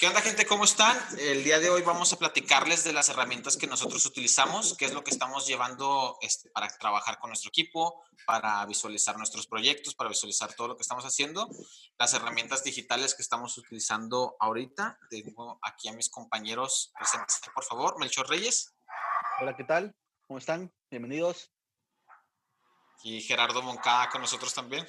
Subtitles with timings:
[0.00, 0.46] ¿Qué onda gente?
[0.46, 0.96] ¿Cómo están?
[1.18, 4.94] El día de hoy vamos a platicarles de las herramientas que nosotros utilizamos, qué es
[4.94, 10.08] lo que estamos llevando este, para trabajar con nuestro equipo, para visualizar nuestros proyectos, para
[10.08, 11.50] visualizar todo lo que estamos haciendo,
[11.98, 14.98] las herramientas digitales que estamos utilizando ahorita.
[15.10, 17.98] Tengo aquí a mis compañeros presentes, por favor.
[18.00, 18.72] Melchor Reyes.
[19.38, 19.94] Hola, ¿qué tal?
[20.26, 20.72] ¿Cómo están?
[20.90, 21.52] Bienvenidos.
[23.02, 24.86] Y Gerardo Moncada con nosotros también.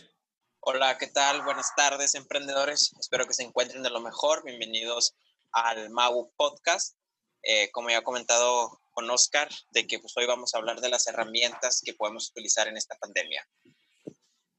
[0.63, 1.41] Hola, ¿qué tal?
[1.41, 2.91] Buenas tardes, emprendedores.
[2.99, 4.43] Espero que se encuentren de lo mejor.
[4.45, 5.15] Bienvenidos
[5.53, 6.95] al MAU Podcast.
[7.41, 10.89] Eh, como ya ha comentado con Oscar, de que pues, hoy vamos a hablar de
[10.89, 13.43] las herramientas que podemos utilizar en esta pandemia.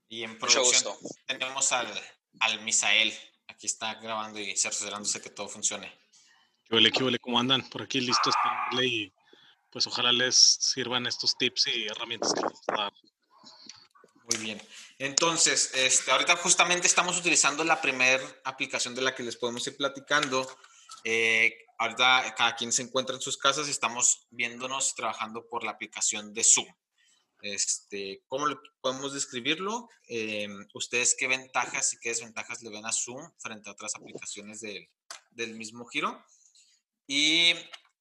[0.09, 1.88] Y en producción tenemos al,
[2.41, 3.16] al Misael.
[3.46, 5.96] Aquí está grabando y cerciorándose que todo funcione.
[6.65, 7.21] ¿Qué huele, qué huele?
[7.21, 7.71] ¿Cómo andan?
[7.71, 9.15] Por aquí listos para y
[9.71, 12.93] pues ojalá les sirvan estos tips y herramientas que vamos a dar.
[14.34, 14.62] Muy bien.
[14.98, 19.76] Entonces, este, ahorita justamente estamos utilizando la primera aplicación de la que les podemos ir
[19.76, 20.48] platicando.
[21.04, 25.73] Eh, ahorita cada quien se encuentra en sus casas y estamos viéndonos trabajando por la
[25.73, 26.68] aplicación de Zoom.
[27.42, 28.46] Este, ¿Cómo
[28.80, 29.88] podemos describirlo?
[30.09, 34.60] Eh, ¿Ustedes qué ventajas y qué desventajas le ven a Zoom frente a otras aplicaciones
[34.60, 34.88] del,
[35.32, 36.24] del mismo giro?
[37.09, 37.52] Y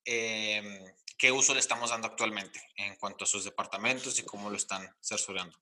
[0.05, 4.55] eh, qué uso le estamos dando actualmente en cuanto a sus departamentos y cómo lo
[4.55, 5.55] están cerciorando.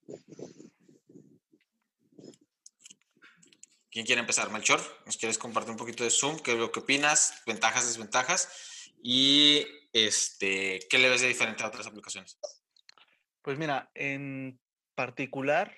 [3.91, 4.49] ¿Quién quiere empezar?
[4.51, 6.39] Melchor, ¿nos quieres compartir un poquito de Zoom?
[6.39, 7.43] ¿Qué, qué opinas?
[7.45, 8.93] ¿Ventajas, desventajas?
[9.03, 12.39] Y este, ¿qué le ves de diferente a otras aplicaciones?
[13.41, 14.61] Pues mira, en
[14.95, 15.75] particular,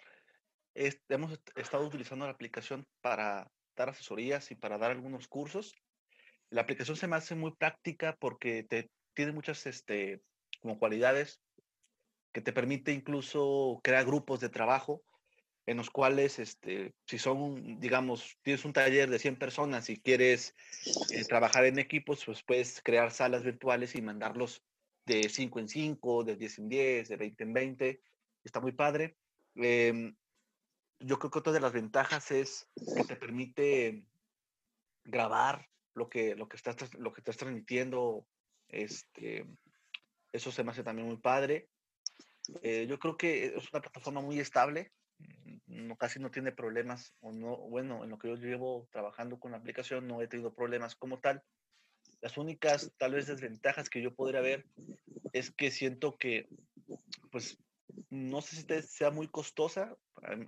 [0.75, 5.73] hemos estado utilizando la aplicación para dar asesorías y para dar algunos cursos.
[6.51, 10.21] La aplicación se me hace muy práctica porque te, tiene muchas este,
[10.61, 11.41] como cualidades
[12.31, 15.03] que te permite incluso crear grupos de trabajo
[15.65, 20.55] en los cuales, este, si son, digamos, tienes un taller de 100 personas y quieres
[21.11, 24.63] eh, trabajar en equipos, pues puedes crear salas virtuales y mandarlos
[25.05, 28.01] de 5 en 5, de 10 en 10, de 20 en 20.
[28.43, 29.17] Está muy padre.
[29.55, 30.15] Em,
[30.99, 34.03] yo creo que otra de las ventajas es que te permite
[35.03, 38.25] grabar lo que, lo que, estás, lo que estás transmitiendo.
[38.71, 39.45] Este,
[40.31, 41.69] eso se me hace también muy padre.
[42.63, 44.91] Eh, yo creo que es una plataforma muy estable
[45.67, 49.51] no, casi no tiene problemas, o no, bueno, en lo que yo llevo trabajando con
[49.51, 51.43] la aplicación no he tenido problemas como tal.
[52.21, 54.65] Las únicas, tal vez, desventajas que yo podría ver
[55.33, 56.47] es que siento que,
[57.31, 57.57] pues,
[58.09, 59.95] no sé si sea muy costosa,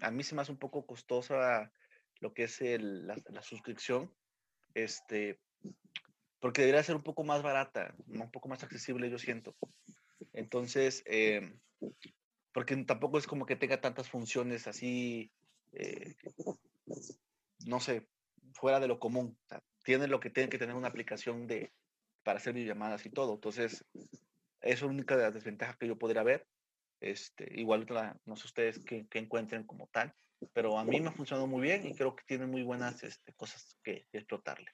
[0.02, 1.72] a, mí se me hace un poco costosa
[2.20, 4.14] lo que es el, la, suscripción,
[4.76, 5.40] este,
[6.44, 9.56] porque debería ser un poco más barata, un poco más accesible, yo siento.
[10.34, 11.58] Entonces, eh,
[12.52, 15.32] porque tampoco es como que tenga tantas funciones así,
[15.72, 16.16] eh,
[17.66, 18.10] no sé,
[18.56, 19.38] fuera de lo común.
[19.86, 21.72] tiene lo que tiene que tener una aplicación de,
[22.24, 23.36] para hacer videollamadas y todo.
[23.36, 23.86] Entonces,
[24.60, 26.46] es la única de las desventajas que yo podría ver.
[27.00, 27.88] Este, igual
[28.26, 30.14] no sé ustedes qué, encuentren como tal,
[30.52, 33.32] pero a mí me ha funcionado muy bien y creo que tiene muy buenas este,
[33.32, 34.74] cosas que, explotarle.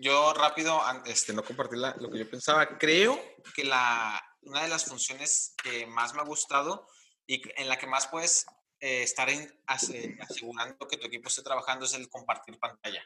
[0.00, 3.18] Yo rápido, este, no compartir lo que yo pensaba, creo
[3.54, 6.86] que la, una de las funciones que más me ha gustado
[7.26, 8.44] y en la que más puedes
[8.80, 9.28] eh, estar
[9.66, 13.02] asegurando que tu equipo esté trabajando es el compartir pantalla.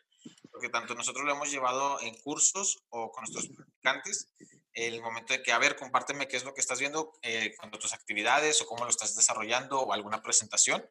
[0.50, 4.30] Porque tanto nosotros lo hemos llevado en cursos o con nuestros practicantes,
[4.72, 7.78] el momento de que, a ver, compárteme qué es lo que estás viendo eh, cuando
[7.78, 10.82] tus actividades o cómo lo estás desarrollando o alguna presentación.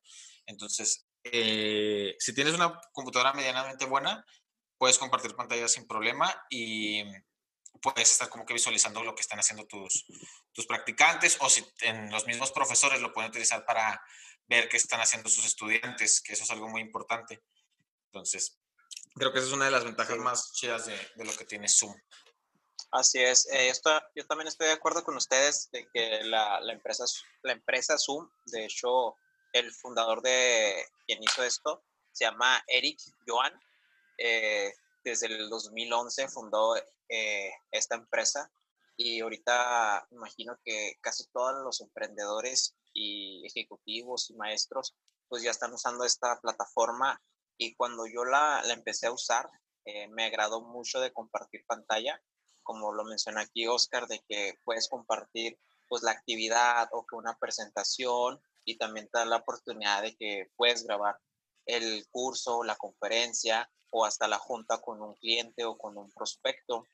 [0.46, 4.24] Entonces, eh, si tienes una computadora medianamente buena,
[4.78, 7.03] puedes compartir pantalla sin problema y
[7.81, 10.06] puedes estar como que visualizando lo que están haciendo tus,
[10.53, 14.02] tus practicantes o si en los mismos profesores lo pueden utilizar para
[14.47, 17.44] ver qué están haciendo sus estudiantes, que eso es algo muy importante.
[18.08, 18.59] Entonces,
[19.16, 21.68] creo que esa es una de las ventajas más chidas de, de, lo que tiene
[21.68, 21.96] Zoom.
[22.91, 26.74] Así es, eh, esto, yo también estoy de acuerdo con ustedes de que la, la,
[26.74, 27.03] empresa,
[27.41, 29.16] la empresa Zoom, de hecho,
[29.52, 33.53] el fundador de quien hizo esto se llama Eric Joan.
[34.17, 34.73] Eh,
[35.03, 36.76] desde el 2011 fundó
[37.09, 38.52] eh, esta empresa
[38.97, 44.96] y ahorita imagino que casi todos los emprendedores y ejecutivos y maestros
[45.28, 47.22] pues ya están usando esta plataforma
[47.58, 49.50] y cuando yo la, la empecé a usar
[49.85, 52.22] eh, me agradó mucho de compartir pantalla
[52.64, 57.38] como lo menciona aquí Oscar de que puedes compartir pues la actividad o que una
[57.38, 61.20] presentación y también te da la oportunidad de que puedes grabar
[61.66, 66.85] el curso, la conferencia o hasta la junta con un cliente o con un prospecto.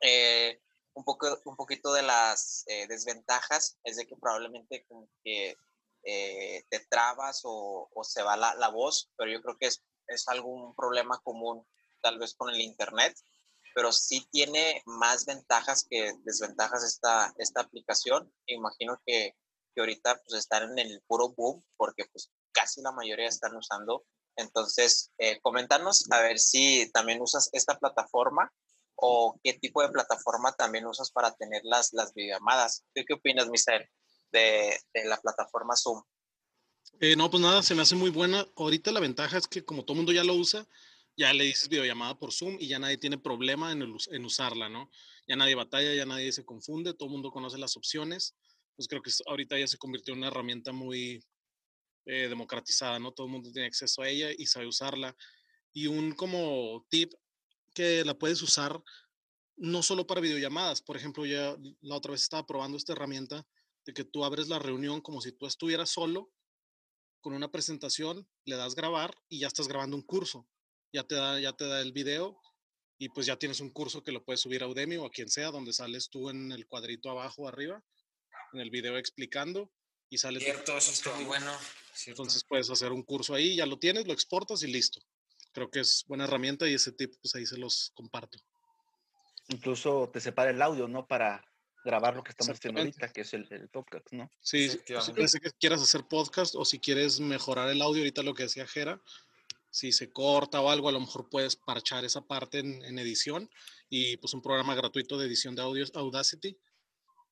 [0.00, 0.60] Eh,
[0.94, 5.56] un, poco, un poquito de las eh, desventajas es de que probablemente como que
[6.02, 9.82] eh, te trabas o, o, se va la, la, voz, pero yo creo que es,
[10.06, 11.66] es algún problema común
[12.00, 13.16] tal vez con el Internet,
[13.74, 18.32] pero sí tiene más ventajas que desventajas esta, esta aplicación.
[18.46, 19.36] Imagino que,
[19.74, 24.06] que ahorita pues están en el puro boom porque pues casi la mayoría están usando.
[24.36, 28.50] Entonces, eh, comentarnos a ver si también usas esta plataforma
[28.96, 32.84] o qué tipo de plataforma también usas para tener las, las videollamadas.
[32.94, 33.88] ¿Qué, opinas, Mister,
[34.32, 36.02] de, la plataforma Zoom?
[37.00, 38.46] Eh, no, pues nada, se me hace muy buena.
[38.56, 40.66] Ahorita la ventaja es que como todo mundo ya lo usa,
[41.16, 44.90] ya le dices videollamada por Zoom y ya nadie tiene problema en, en usarla, ¿no?
[45.28, 48.34] Ya nadie batalla, ya nadie se confunde, todo el mundo conoce las opciones.
[48.76, 51.22] Pues creo que ahorita ya se convirtió en una herramienta muy
[52.06, 53.12] eh, democratizada, ¿no?
[53.12, 55.16] Todo el mundo tiene acceso a ella y sabe usarla.
[55.72, 57.12] Y un como tip
[57.74, 58.80] que la puedes usar
[59.56, 60.82] no solo para videollamadas.
[60.82, 63.46] Por ejemplo, ya la otra vez estaba probando esta herramienta
[63.84, 66.30] de que tú abres la reunión como si tú estuvieras solo
[67.20, 70.48] con una presentación, le das grabar y ya estás grabando un curso.
[70.92, 72.40] Ya te da, ya te da el video
[72.98, 75.28] y pues ya tienes un curso que lo puedes subir a Udemy o a quien
[75.28, 77.82] sea, donde sales tú en el cuadrito abajo arriba,
[78.52, 79.72] en el video explicando
[80.08, 80.40] y sale.
[80.40, 81.50] Cierto, eso está muy bueno.
[82.06, 85.00] Entonces puedes hacer un curso ahí, ya lo tienes, lo exportas y listo
[85.56, 88.38] creo que es buena herramienta y ese tip, pues ahí se los comparto.
[89.48, 91.06] Incluso te separa el audio, ¿no?
[91.06, 91.42] Para
[91.82, 94.30] grabar lo que estamos haciendo ahorita, que es el, podcast, ¿no?
[94.42, 98.42] Sí, si que quieras hacer podcast o si quieres mejorar el audio, ahorita lo que
[98.42, 99.00] decía Jera,
[99.70, 103.48] si se corta o algo, a lo mejor puedes parchar esa parte en, edición
[103.88, 106.58] y pues un programa gratuito de edición de audio Audacity.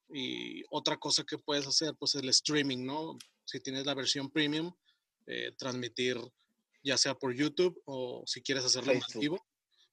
[0.09, 3.17] Y otra cosa que puedes hacer, pues el streaming, ¿no?
[3.45, 4.73] Si tienes la versión premium,
[5.27, 6.19] eh, transmitir
[6.85, 9.45] ya sea por YouTube o si quieres hacerlo en vivo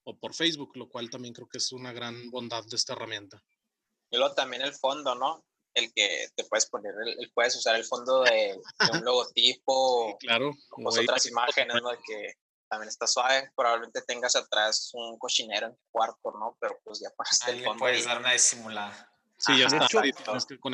[0.03, 3.41] o por Facebook, lo cual también creo que es una gran bondad de esta herramienta.
[4.09, 5.45] Y luego también el fondo, ¿no?
[5.73, 8.59] El que te puedes poner, el, puedes usar el fondo de,
[8.91, 11.91] un logotipo, claro, o otras imágenes, ¿no?
[12.05, 12.33] Que
[12.69, 13.51] también está suave.
[13.55, 16.57] Probablemente tengas atrás un cochinero en tu cuarto, ¿no?
[16.59, 17.79] Pero pues ya pones el fondo.
[17.79, 19.10] puedes dar una disimulada.
[19.41, 19.87] Sí, ya está.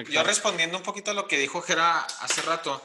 [0.10, 2.82] yo respondiendo un poquito a lo que dijo Jera hace rato,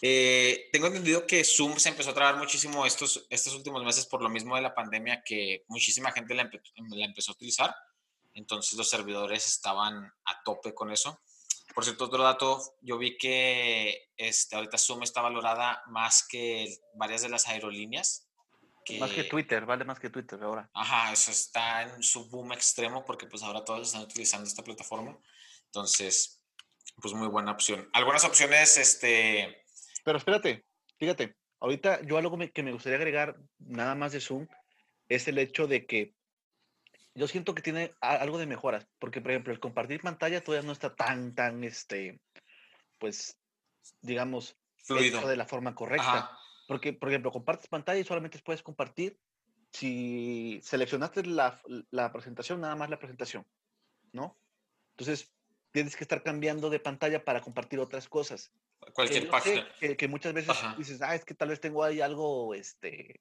[0.00, 4.22] eh, tengo entendido que Zoom se empezó a trabajar muchísimo estos, estos últimos meses por
[4.22, 7.74] lo mismo de la pandemia que muchísima gente la, empezó a utilizar.
[8.34, 11.20] Entonces los servidores estaban a tope con eso.
[11.74, 17.22] Por cierto, otro dato, yo vi que este, ahorita Zoom está valorada más que varias
[17.22, 18.25] de las aerolíneas.
[18.98, 20.68] Más que Twitter, vale más que Twitter ahora.
[20.72, 25.18] Ajá, eso está en su boom extremo porque pues ahora todos están utilizando esta plataforma.
[25.66, 26.40] Entonces,
[27.00, 27.88] pues muy buena opción.
[27.92, 29.64] Algunas opciones, este,
[30.04, 30.64] pero espérate,
[30.98, 34.46] fíjate, ahorita yo algo que me gustaría agregar nada más de Zoom
[35.08, 36.14] es el hecho de que
[37.14, 40.72] yo siento que tiene algo de mejoras, porque por ejemplo el compartir pantalla todavía no
[40.72, 42.20] está tan, tan, este,
[42.98, 43.38] pues,
[44.00, 46.30] digamos, fluido de la forma correcta.
[46.66, 49.18] Porque, por ejemplo, compartes pantalla y solamente puedes compartir
[49.72, 51.60] si seleccionaste la,
[51.90, 53.46] la presentación, nada más la presentación,
[54.12, 54.36] ¿no?
[54.96, 55.32] Entonces,
[55.72, 58.50] tienes que estar cambiando de pantalla para compartir otras cosas.
[58.94, 59.68] Cualquier página.
[59.78, 63.20] que, muchas veces dices, ah, es que tal vez tengo ahí algo este,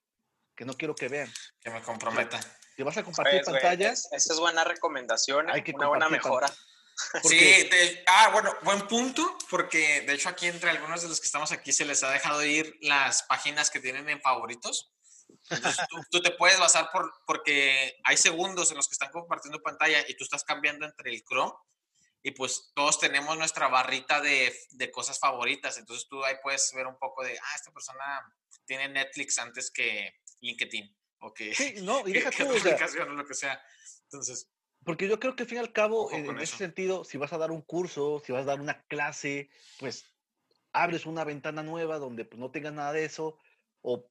[0.56, 1.30] que no quiero que vean.
[1.60, 2.40] Que me comprometa.
[2.76, 3.92] Que vas a compartir pantalla.
[3.92, 5.64] esa es buena recomendación, Hay ¿eh?
[5.64, 6.48] que una buena mejora.
[7.24, 7.70] Sí,
[8.08, 11.74] ah, bueno, buen punto, porque de hecho aquí entre algunos de los que estamos aquí
[11.74, 14.94] se les ha dejado ir las páginas que tienen en favoritos.
[15.50, 19.62] Entonces tú, tú, te puedes basar por, porque hay segundos en los que están compartiendo
[19.62, 21.54] pantalla y tú estás cambiando entre el Chrome
[22.24, 25.78] y pues todos tenemos nuestra barrita de, de, cosas favoritas.
[25.78, 28.22] Entonces tú ahí puedes ver un poco de, ah, esta persona
[28.66, 33.36] tiene Netflix antes que LinkedIn o que, sí, no, y deja tú, o, lo que
[33.36, 33.62] sea.
[34.04, 34.48] Entonces...
[34.86, 37.38] Porque yo creo que al fin y al cabo, en, ese sentido, si vas a
[37.38, 39.50] dar un curso, si vas a dar una clase,
[39.80, 40.06] pues
[40.72, 43.38] abres una ventana nueva donde pues, no tengas nada de eso
[43.82, 44.08] o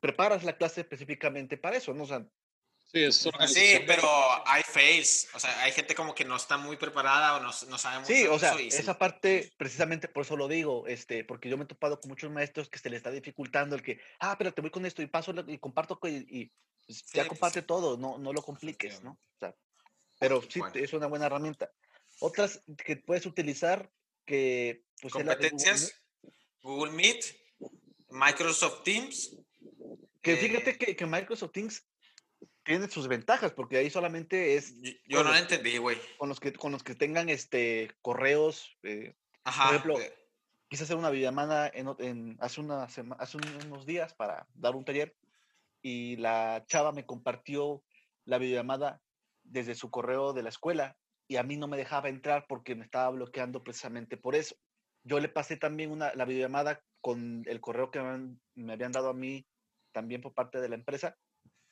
[0.00, 2.04] preparas la clase específicamente para eso, ¿no?
[2.04, 2.26] O sea,
[3.48, 4.08] Sí, pero
[4.46, 5.28] hay fails.
[5.34, 8.12] O sea, hay gente como que no está muy preparada o no, no sabe mucho.
[8.12, 11.66] Sí, o sea, esa parte, precisamente por eso lo digo, este, porque yo me he
[11.66, 14.70] topado con muchos maestros que se les está dificultando el que, ah, pero te voy
[14.70, 16.52] con esto y paso y comparto y,
[16.86, 19.10] pues, ya pues comparte todo, no, no lo compliques, ¿no?
[19.10, 19.54] O sea,
[20.18, 21.70] pero sí, es una buena herramienta.
[22.20, 23.90] Otras que puedes utilizar
[24.24, 24.84] que...
[25.00, 26.02] Pues, Competencias,
[26.62, 27.24] Google Meet,
[28.10, 29.36] Microsoft Teams.
[30.22, 31.86] Que fíjate eh que, que Microsoft Teams
[32.66, 34.74] tiene sus ventajas, porque ahí solamente es.
[35.06, 35.98] Yo, no lo entendí, güey.
[36.18, 38.76] Con los que, con los que tengan este correos.
[38.82, 39.66] Eh, Ajá.
[39.66, 40.12] Por ejemplo, eh.
[40.68, 45.14] quise hacer una videollamada en, en, hace, una hace unos días para dar un taller
[45.80, 47.84] y la chava me compartió
[48.24, 49.00] la videollamada
[49.48, 50.96] desde su correo de la escuela
[51.28, 54.56] y a mí no me dejaba entrar porque me estaba bloqueando precisamente por eso.
[55.02, 58.00] Yo le pasé también una, la videollamada con el correo que
[58.54, 59.46] me habían dado a mí
[59.92, 61.16] también por parte de la empresa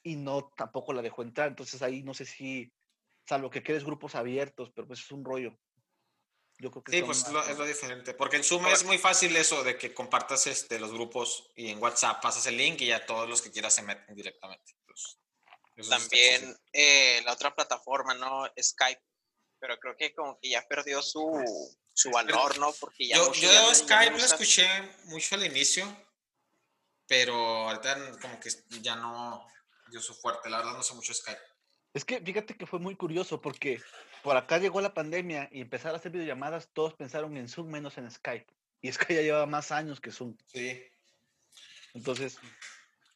[0.02, 1.49] y no tampoco la dejó entrar.
[1.49, 2.73] Entonces ahí no sé si,
[3.26, 5.59] salvo que quedes grupos abiertos, pero pues es un rollo.
[6.59, 8.14] Yo creo que sí, pues es lo diferente.
[8.14, 11.83] Porque en Zoom es muy fácil eso de que compartas este, los grupos y en
[11.83, 14.73] WhatsApp pasas el link y ya todos los que quieras se meten directamente.
[15.88, 18.47] También eh, la otra plataforma, ¿no?
[18.61, 19.02] Skype.
[19.59, 21.43] Pero creo que como que ya perdió su,
[21.93, 22.73] su valor, ¿no?
[22.73, 24.66] Porque ya yo, yo Skype lo escuché
[25.04, 25.85] mucho al inicio,
[27.07, 28.50] pero ahorita como que
[28.83, 29.47] ya no
[29.90, 30.50] dio su fuerte.
[30.50, 31.40] La verdad no sé mucho Skype.
[31.95, 33.81] Es que fíjate que fue muy curioso porque
[34.23, 37.97] por acá llegó la pandemia y empezar a hacer videollamadas, todos pensaron en Zoom menos
[37.99, 38.47] en Skype.
[38.81, 40.37] Y es que ya lleva más años que Zoom.
[40.47, 40.83] Sí.
[41.95, 42.38] Entonces,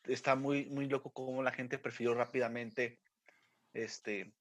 [0.08, 2.98] está muy, muy loco cómo la gente prefirió rápidamente.
[3.72, 4.32] Este,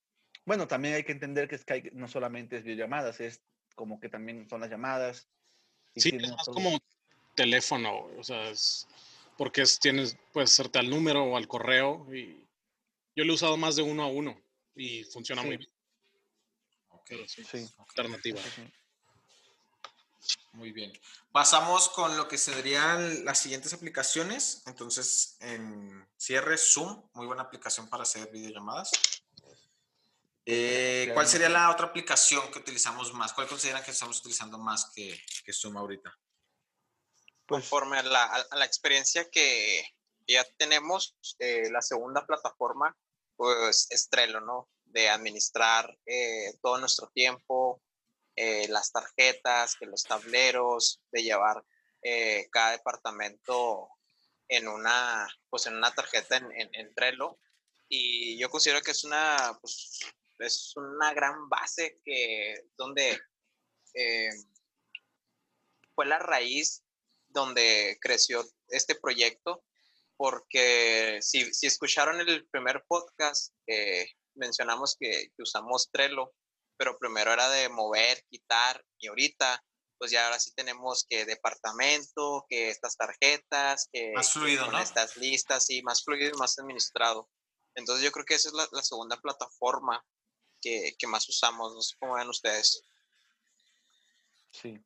[0.45, 3.41] bueno, también hay que entender que Skype no solamente es videollamadas, es
[3.75, 5.29] como que también son las llamadas.
[5.95, 6.79] sí, es más como
[7.36, 8.88] teléfono, o sea, es
[9.38, 12.43] porque tienes, puedes hacerte al número o al correo y
[13.15, 14.41] yo lo he usado más de uno a uno
[14.75, 15.69] y funciona muy bien.
[16.89, 18.41] Ok, sí, alternativa.
[20.53, 20.91] Muy bien.
[21.31, 24.63] Pasamos con lo que serían las siguientes aplicaciones.
[24.65, 28.91] Entonces, en cierre, Zoom, muy buena aplicación para hacer videollamadas.
[30.50, 33.33] Eh, ¿Cuál sería la otra aplicación que utilizamos más?
[33.33, 36.17] ¿Cuál consideran que estamos utilizando más que, que Zoom ahorita?
[37.45, 39.83] Pues conforme a la, experiencia que
[40.25, 42.95] ya tenemos, eh, la segunda plataforma,
[43.36, 44.69] pues es Trello, ¿no?
[44.86, 47.81] De administrar eh, todo nuestro tiempo,
[48.38, 51.63] eh, las tarjetas, que los tableros, de llevar
[52.51, 53.89] cada departamento
[54.48, 57.38] en una, pues en una tarjeta en, en, Trello.
[57.89, 60.00] Y yo considero que es una, pues,
[60.39, 63.20] es una gran base que, donde
[65.94, 66.86] fue la raíz
[67.29, 69.63] donde creció este proyecto,
[70.15, 76.34] porque si, si escucharon el primer podcast, eh, mencionamos que, usamos Trello,
[76.77, 79.63] pero primero era de mover, quitar, y ahorita,
[79.98, 84.79] pues ya ahora sí tenemos que departamento, que estas tarjetas, que, más fluido, ¿no?
[84.79, 87.29] estas listas, y más fluido y más administrado.
[87.75, 90.03] Entonces yo creo que esa es la, segunda plataforma
[90.62, 92.84] que, que, más usamos, no sé cómo ven ustedes.
[94.51, 94.79] Sí.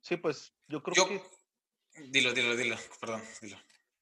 [0.00, 1.22] Sí, pues yo creo que
[2.06, 3.58] Dilo, dilo, dilo, perdón, dilo.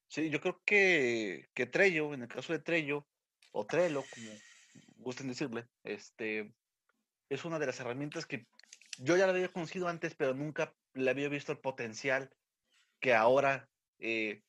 [0.08, 3.06] Sí, yo creo que, que Trello, en el caso de Trello,
[3.52, 4.30] o Trello, como
[4.96, 6.52] gusten decirle, este,
[7.28, 8.46] es una de las herramientas que
[8.98, 12.30] yo ya la había conocido antes, pero nunca le había visto el potencial
[13.00, 13.68] que ahora
[13.98, 14.42] eh,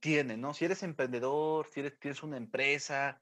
[0.00, 0.54] tiene, ¿no?
[0.54, 3.20] Si eres emprendedor, si eres, tienes una empresa,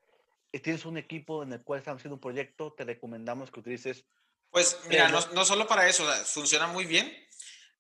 [0.53, 4.05] eh, tienes un equipo en el cual estamos haciendo un proyecto, te recomendamos que utilices.
[4.51, 7.13] Pues mira, no, no, solo para eso, funciona muy bien.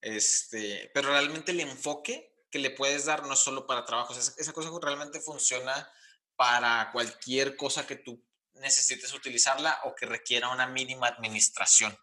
[0.00, 4.52] Este, pero realmente el enfoque que le puedes dar no solo para trabajos, esa, esa
[4.52, 5.88] cosa realmente funciona
[6.36, 8.22] para cualquier cosa que tú
[8.54, 11.96] necesites utilizarla o que requiera una mínima administración.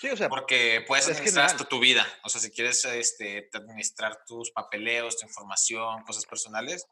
[0.00, 2.06] Sí, o sea, porque puedes administrar hasta tu vida.
[2.22, 6.86] O sea, si quieres este, administrar tus papeleos, tu información, cosas personales,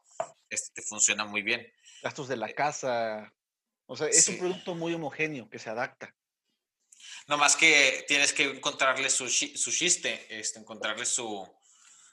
[0.49, 1.65] este te funciona muy bien.
[2.03, 3.33] Gastos de la eh, casa.
[3.85, 6.13] O sea, es un producto muy homogéneo que se adapta.
[7.27, 11.47] No más que tienes que encontrarle su, su chiste, este, encontrarle su,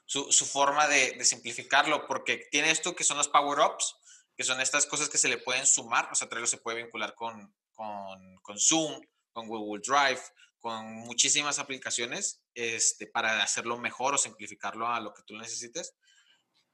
[0.06, 3.96] su, su forma de, de, simplificarlo, porque tiene esto que son los power-ups,
[4.36, 7.14] que son estas cosas que se le pueden sumar, o sea, Trello se puede vincular
[7.14, 9.00] con, con, con Zoom,
[9.32, 10.20] con Google Drive,
[10.58, 15.94] con muchísimas aplicaciones este, para hacerlo mejor o simplificarlo a lo que tú necesites.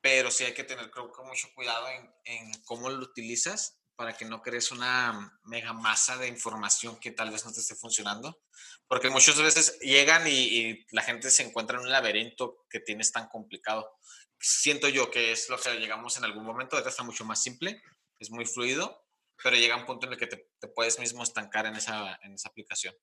[0.01, 4.17] Pero sí hay que tener, creo que, mucho cuidado en, en cómo lo utilizas para
[4.17, 8.41] que no crees una mega masa de información que tal vez no te esté funcionando.
[8.89, 13.29] Porque muchas veces llegan y, la gente se encuentra en un laberinto que tienes tan
[13.29, 14.00] complicado.
[14.41, 17.83] Siento yo que es lo que llegamos en algún momento, ahorita está mucho más simple,
[18.19, 19.05] es muy fluido,
[19.43, 22.35] pero llega un punto en el que te, te puedes mismo estancar en esa, en
[22.35, 22.95] esa aplicación.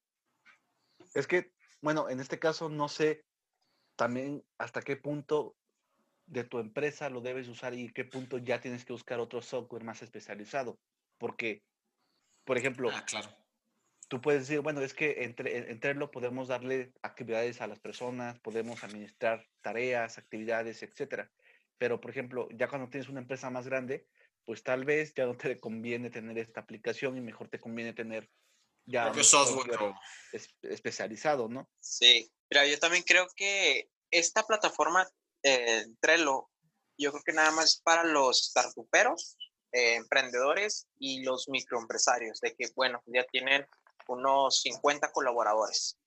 [1.13, 3.23] Es que, bueno, en este caso no sé
[3.95, 5.55] también hasta qué punto
[6.27, 9.83] de tu empresa lo debes usar y qué punto ya tienes que buscar otro software
[9.83, 10.79] más especializado.
[11.17, 11.63] Porque,
[12.45, 13.35] por ejemplo, ah, claro.
[14.07, 18.83] Tú puedes decir, bueno, es que entre, entre podemos darle actividades a las personas, podemos
[18.83, 21.31] administrar tareas, actividades, etcétera.
[21.77, 24.07] Pero, por ejemplo, ya cuando tienes una empresa más grande,
[24.45, 28.29] pues tal vez ya no te conviene tener esta aplicación y mejor te conviene tener
[28.85, 29.93] ya un software,
[30.61, 31.69] especializado, ¿no?
[31.79, 35.05] Sí, pero yo también creo que esta plataforma
[35.43, 36.49] eh, Trello,
[36.97, 39.37] yo creo que nada más para los startuperos,
[39.73, 43.67] eh, emprendedores y los microempresarios, de que, bueno, ya tienen
[44.07, 45.97] unos 50 colaboradores.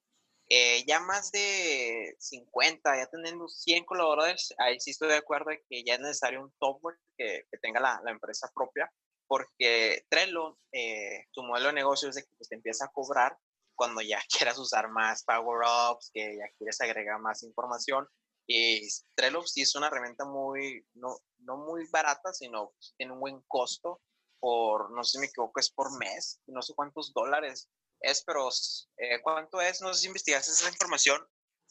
[0.53, 5.85] Eh, ya más de 50, ya teniendo 100 colaboradores, ahí sí estoy de acuerdo que
[5.85, 8.93] ya es necesario un software que, que tenga la, la, empresa propia,
[9.29, 13.39] porque Trello, eh, modelo de negocio es de que pues, te empieza a cobrar
[13.77, 18.09] cuando ya quieras usar más power-ups, que ya quieres agregar más información.
[18.49, 23.41] Y Trello sí es una herramienta muy, no, no muy barata, sino tiene un buen
[23.47, 24.01] costo
[24.41, 27.69] por, no sé si me equivoco, es por mes, no sé cuántos dólares
[28.01, 28.49] es, pero
[28.97, 29.81] eh, ¿cuánto es?
[29.81, 31.27] No sé si investigaste esa información.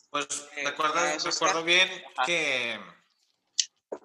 [0.10, 1.90] Pues eh, recuerdo, recuerdo bien
[2.26, 2.80] que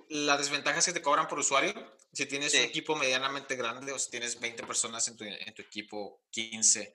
[0.08, 1.72] la desventaja es que te cobran por usuario.
[2.12, 5.62] Si tienes un equipo medianamente grande o si tienes 20 personas en tu, en tu
[5.62, 6.94] equipo, 15,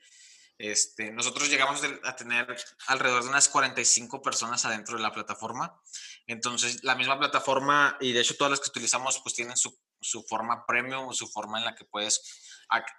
[0.57, 2.55] este, nosotros llegamos a tener
[2.88, 5.81] alrededor de unas 45 personas adentro de la plataforma.
[6.27, 10.24] Entonces, la misma plataforma, y de hecho todas las que utilizamos, pues tienen su, su
[10.24, 12.21] forma premium su forma en la que puedes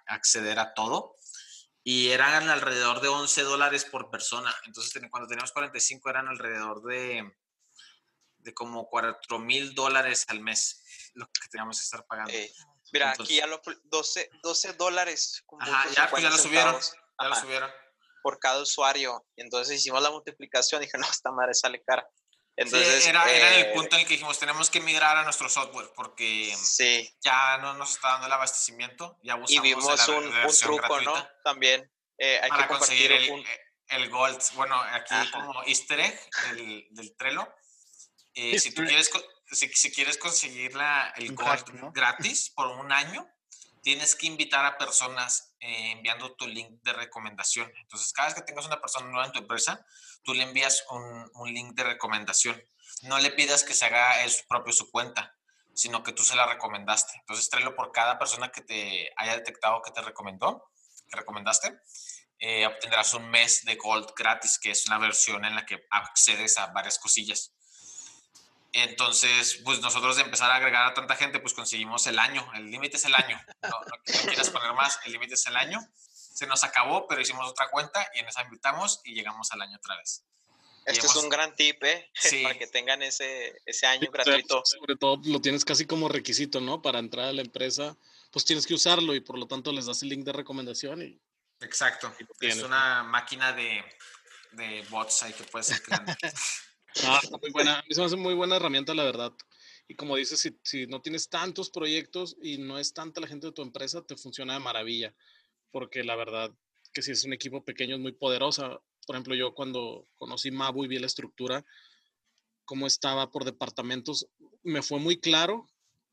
[0.07, 1.15] acceder a todo
[1.83, 4.53] y eran alrededor de 11 dólares por persona.
[4.65, 7.31] Entonces, cuando teníamos 45 eran alrededor de,
[8.37, 10.81] de como 4 mil dólares al mes
[11.13, 12.31] lo que teníamos que estar pagando.
[12.31, 12.51] Eh,
[12.93, 15.43] mira, aquí ya lo 12, 12 dólares.
[15.59, 16.79] Ajá, ya, pues ya lo subieron.
[17.19, 17.71] Ya lo subieron.
[18.23, 19.25] Por cada usuario.
[19.35, 22.07] Y entonces hicimos la multiplicación y dije, no, esta madre sale cara.
[22.55, 25.23] Entonces, sí, era, era, en el punto en el que dijimos, tenemos que migrar a
[25.23, 27.09] nuestro software porque sí.
[27.21, 29.17] ya no nos está dando el abastecimiento.
[29.23, 31.27] Ya y vimos un, un, truco, ¿no?
[31.43, 33.43] También eh, hay para que conseguir el, un...
[33.87, 34.41] el, Gold.
[34.53, 35.31] Bueno, aquí Ajá.
[35.31, 37.47] como easter egg del, del Trello.
[38.33, 39.09] Eh, si tú quieres,
[39.51, 41.91] si, si quieres conseguir la, el Gold hack, ¿no?
[41.91, 43.27] gratis por un año,
[43.81, 47.71] tienes que invitar a personas eh, enviando tu link de recomendación.
[47.81, 49.85] Entonces, cada vez que tengas una persona nueva en tu empresa,
[50.23, 52.61] tú le envías un, un link de recomendación.
[53.03, 55.35] No le pidas que se haga el propio su cuenta,
[55.73, 57.13] sino que tú se la recomendaste.
[57.19, 60.71] Entonces, tráelo por cada persona que te haya detectado que te recomendó,
[61.09, 61.79] que recomendaste.
[62.39, 66.57] Eh, obtendrás un mes de Gold gratis, que es una versión en la que accedes
[66.57, 67.53] a varias cosillas.
[68.73, 72.49] Entonces, pues nosotros de empezar a agregar a tanta gente, pues conseguimos el año.
[72.53, 73.39] El límite es el año.
[73.63, 75.79] No, no, no quieras poner más, el límite es el año.
[75.95, 79.77] Se nos acabó, pero hicimos otra cuenta y en esa invitamos y llegamos al año
[79.77, 80.23] otra vez.
[80.85, 81.15] Este hemos...
[81.15, 82.09] es un gran tip, ¿eh?
[82.15, 82.43] Sí.
[82.43, 84.63] Para que tengan ese, ese año sí, gratuito.
[84.65, 86.81] Sobre todo lo tienes casi como requisito, ¿no?
[86.81, 87.97] Para entrar a la empresa,
[88.31, 91.19] pues tienes que usarlo y por lo tanto les das el link de recomendación y...
[91.59, 92.11] Exacto.
[92.39, 93.83] Y es una máquina de,
[94.53, 96.13] de bots ahí que puedes ir creando.
[97.05, 97.79] Ah, muy buena.
[97.79, 99.33] A mí se me hace muy buena herramienta, la verdad.
[99.87, 103.47] Y como dices, si, si, no tienes tantos proyectos y no es tanta la gente
[103.47, 105.13] de tu empresa, te funciona de maravilla.
[105.71, 106.53] Porque la verdad
[106.93, 108.79] que si es un equipo pequeño es muy poderosa.
[109.05, 111.65] Por ejemplo, yo cuando conocí Mabu y vi la estructura,
[112.65, 114.27] cómo estaba por departamentos,
[114.63, 115.67] me fue muy claro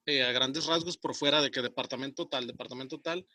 [0.06, 3.26] eh, a grandes rasgos por fuera de que departamento tal, departamento tal,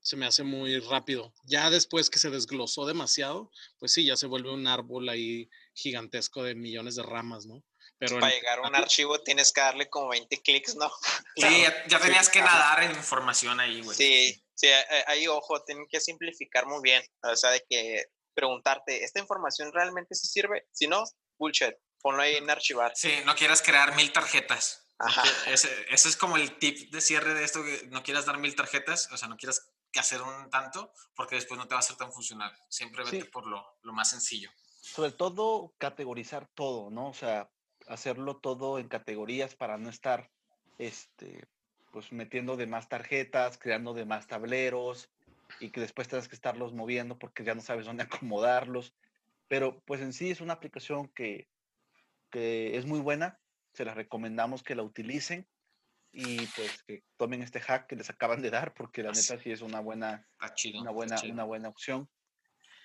[0.00, 1.32] se me hace muy rápido.
[1.44, 6.42] Ya después que se desglosó demasiado, pues sí, ya se vuelve un árbol ahí gigantesco
[6.42, 7.62] de millones de ramas, ¿no?
[7.98, 10.90] Pero para llegar a un archivo tienes que darle como 20 clics, ¿no?
[11.36, 13.96] Sí, ya, ya tenías que nadar en información ahí, güey.
[13.96, 14.68] Sí, sí,
[15.06, 20.14] ahí ojo, tienen que simplificar muy bien, o sea, de que preguntarte, ¿esta información realmente
[20.14, 20.66] se sirve?
[20.72, 21.04] Si no,
[21.38, 22.92] bullshit, ponlo ahí en archivar.
[22.94, 24.80] Sí, no quieras crear mil tarjetas.
[24.98, 25.22] Ajá.
[25.50, 28.54] Ese, ese, es como el tip de cierre de esto, que no quieras dar mil
[28.54, 31.82] tarjetas, o sea, no quieras que hacer un tanto, porque después no te va a
[31.82, 32.52] ser tan funcional.
[32.68, 33.28] Siempre vete sí.
[33.28, 34.50] por lo, lo más sencillo.
[34.84, 37.08] Sobre todo, categorizar todo, ¿no?
[37.08, 37.50] O sea,
[37.88, 40.30] hacerlo todo en categorías para no estar,
[40.78, 41.48] este,
[41.90, 45.10] pues metiendo de más tarjetas, creando de más tableros
[45.58, 48.94] y que después tengas que estarlos moviendo porque ya no sabes dónde acomodarlos.
[49.48, 51.48] Pero pues en sí es una aplicación que,
[52.30, 53.40] que es muy buena,
[53.72, 55.48] se la recomendamos que la utilicen
[56.12, 59.50] y pues que tomen este hack que les acaban de dar porque la neta sí
[59.50, 62.06] es una buena, chido, una buena, una buena opción.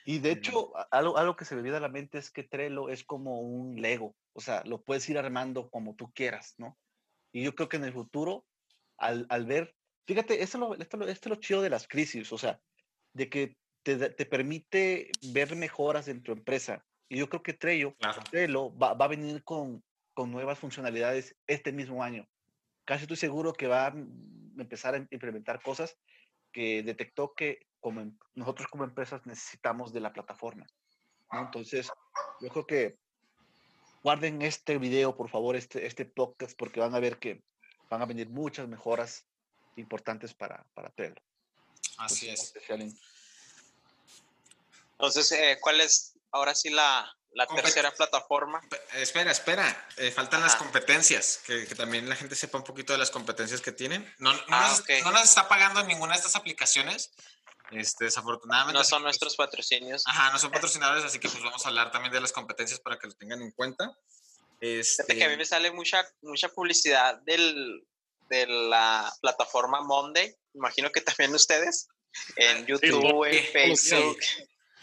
[0.09, 2.89] Y de hecho, algo, algo que se me viene a la mente es que Trello
[2.89, 6.79] es como un Lego, o sea, lo puedes ir armando como tú quieras, ¿no?
[7.31, 8.43] Y yo creo que en el futuro,
[8.97, 9.75] al, al ver,
[10.07, 12.59] fíjate, esto es, lo, esto, es lo chido de las crisis, o sea,
[13.13, 16.83] de que te, te permite ver mejoras en tu empresa.
[17.07, 18.23] Y yo creo que Trello, claro.
[18.31, 19.83] Trello va, va, a venir con,
[20.15, 22.27] con nuevas funcionalidades este mismo año
[22.89, 23.93] casi estoy seguro que va a
[24.57, 25.95] empezar a implementar cosas
[26.51, 30.65] que detectó que como em, nosotros como empresas necesitamos de la plataforma.
[31.31, 31.41] ¿no?
[31.41, 31.91] Entonces,
[32.41, 32.97] yo creo que
[34.03, 37.43] guarden este video, por favor, este, este podcast, porque van a ver que
[37.89, 39.25] van a venir muchas mejoras
[39.75, 41.15] importantes para, para Trello.
[41.97, 43.01] Así Entonces, es.
[44.91, 48.61] Entonces, eh, ¿cuál es ahora sí la, la Compet tercera plataforma.
[48.93, 49.87] Espera, espera.
[49.97, 50.47] Eh, faltan Ajá.
[50.47, 54.03] las competencias, que, que, también la gente sepa un poquito de las competencias que tienen.
[54.17, 55.01] No, no, ah, nos, okay.
[55.01, 57.11] no, nos, está pagando ninguna de estas aplicaciones,
[57.71, 58.77] Este, desafortunadamente.
[58.77, 60.03] No son pues, nuestros patrocinios.
[60.05, 62.97] Ajá, no son patrocinadores, así que pues vamos a hablar también de las competencias para
[62.97, 63.95] que lo tengan en cuenta.
[64.59, 67.85] Fíjate que a mí me Este, sale mucha, mucha publicidad del,
[68.29, 70.35] de la plataforma Monday.
[70.53, 71.87] Imagino que también ustedes.
[72.35, 74.17] En YouTube, en sí, Facebook.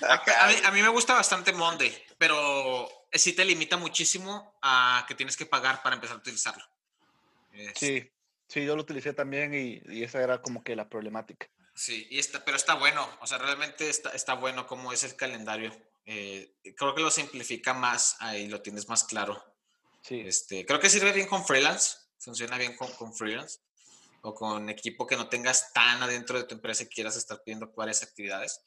[0.01, 4.57] a, Acá, a mí, a mí me gusta bastante Monday, pero sí te limita muchísimo
[4.63, 6.65] a que tienes que pagar para empezar a utilizarlo.
[7.53, 8.13] Este, Sí,
[8.49, 11.49] sí, yo lo utilicé también y, y esa era como que la problemática.
[11.77, 15.15] Sí, y está, pero está bueno, o sea, realmente está, está bueno cómo es el
[15.15, 15.71] calendario.
[16.07, 19.45] Eh, creo que lo simplifica más ahí lo tienes más claro.
[20.01, 23.59] Sí, Este, creo que sirve bien con freelance, funciona bien con, con freelance
[24.23, 27.71] o con equipo que no tengas tan adentro de tu empresa y quieras estar pidiendo
[27.77, 28.61] varias actividades.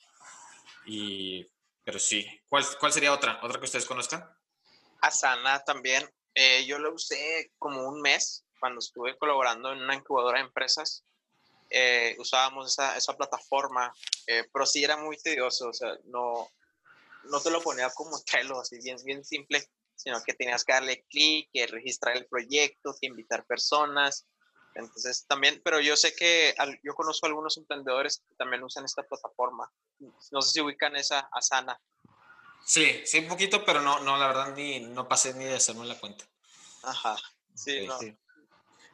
[0.86, 1.48] Y,
[1.84, 3.40] pero sí, ¿cuál, cuál sería otra?
[3.42, 4.24] ¿Otra que ustedes conozcan?
[5.02, 6.08] Asana también.
[6.36, 11.04] eh, yo lo usé como un mes cuando estuve colaborando en una incubadora de empresas.
[11.70, 13.94] Eh, usábamos esa, esa plataforma,
[14.28, 15.70] eh, pero sí era muy tedioso.
[15.70, 16.50] O sea, no,
[17.26, 21.06] no te lo ponía como Trello, así bien, bien simple, sino que tenías que darle
[21.10, 24.26] clic, que registrar el proyecto, que invitar personas.
[24.76, 29.04] Entonces también, pero yo sé que al- yo conozco algunos emprendedores que también usan esta
[29.04, 29.70] plataforma.
[30.32, 31.80] No sé si ubican esa Asana.
[32.66, 35.86] Sí, sí, un poquito, pero no, no, la verdad, ni, no pasé ni de hacerme
[35.86, 36.24] la cuenta.
[36.84, 37.18] Ajá.
[37.56, 37.88] Sí, Ok.
[37.88, 38.00] no.
[38.00, 38.18] sí.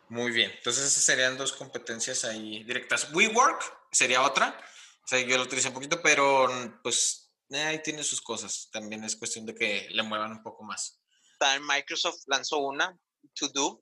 [0.10, 3.12] Muy bien, entonces esas serían dos competencias ahí directas.
[3.13, 4.56] WeWork sería otra,
[5.04, 6.48] o sea, yo lo utilicé un poquito, pero
[6.84, 8.70] pues eh, ahí tiene sus cosas.
[8.72, 11.00] También es cuestión de que le muevan un poco más.
[11.39, 12.98] También Microsoft lanzó una,
[13.36, 13.82] To Do,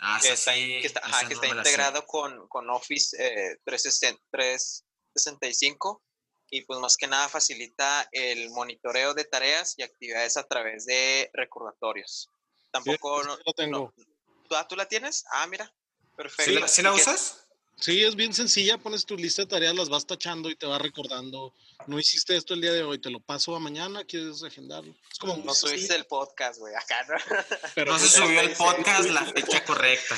[0.00, 3.56] Ah, que está, sí, que está, ajá, no que está integrado con, con Office eh,
[3.64, 6.02] 360 365
[6.50, 11.30] y pues más que nada facilita el monitoreo de tareas y actividades a través de
[11.32, 12.28] recordatorios.
[12.70, 13.78] Tampoco, sí no- lo tengo.
[13.78, 14.04] no- ¿tú,
[14.50, 15.24] ah, ¿tú la tienes?
[15.32, 15.72] Ah, mira,
[16.16, 16.52] perfecto.
[16.52, 17.40] ¿Sí, la, sí la ¿Y qué- usas?
[17.76, 20.78] Sí, es bien sencilla, pones tu lista de tareas, las vas tachando y te va
[20.78, 21.52] recordando,
[21.88, 24.94] no hiciste esto el día de hoy, te lo paso a mañana, quieres agendarlo.
[25.10, 27.14] Es como muy No subiste el podcast, güey, acá, ¿no?
[27.74, 30.14] pero No se pues, subió el podcast la fecha correcta.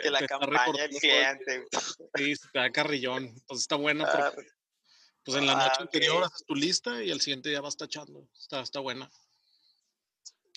[0.00, 1.64] que la te está campaña del cliente.
[2.14, 3.24] Sí, se te da carrillón.
[3.24, 4.48] Entonces está buena Ah, porque
[5.24, 8.28] pues en la noche ah, anterior haces tu lista y al siguiente día vas tachando.
[8.38, 9.10] Está, está buena.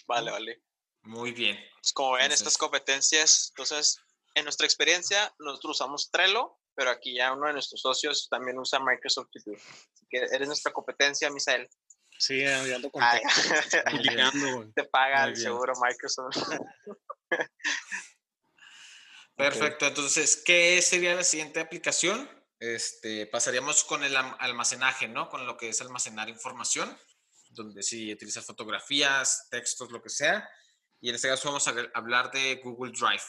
[0.06, 0.62] Vale, vale.
[1.04, 1.58] Muy bien.
[1.82, 4.00] Pues como ven, Entonces- estas competencias, entonces,
[4.36, 8.80] en nuestra experiencia, nosotros usamos Trello, pero aquí ya uno de nuestros socios también usa
[8.80, 9.58] Microsoft To Do.
[9.58, 11.68] Así que eres nuestra competencia, Misael.
[12.18, 13.22] Sí, ya ando con Ay,
[13.92, 14.14] Muy bien.
[14.16, 14.72] Ligando, güey.
[14.74, 16.36] te paga el seguro Microsoft.
[19.36, 19.88] Perfecto.
[19.88, 22.30] Entonces, ¿qué sería la siguiente aplicación?
[22.60, 25.30] Este, pasaríamos con el almacenaje, ¿no?
[25.30, 26.98] Con lo que es almacenar información,
[27.52, 30.50] donde sí utilizas fotografías, textos, lo que sea.
[31.02, 33.24] Y en este caso vamos a hablar de Google Drive.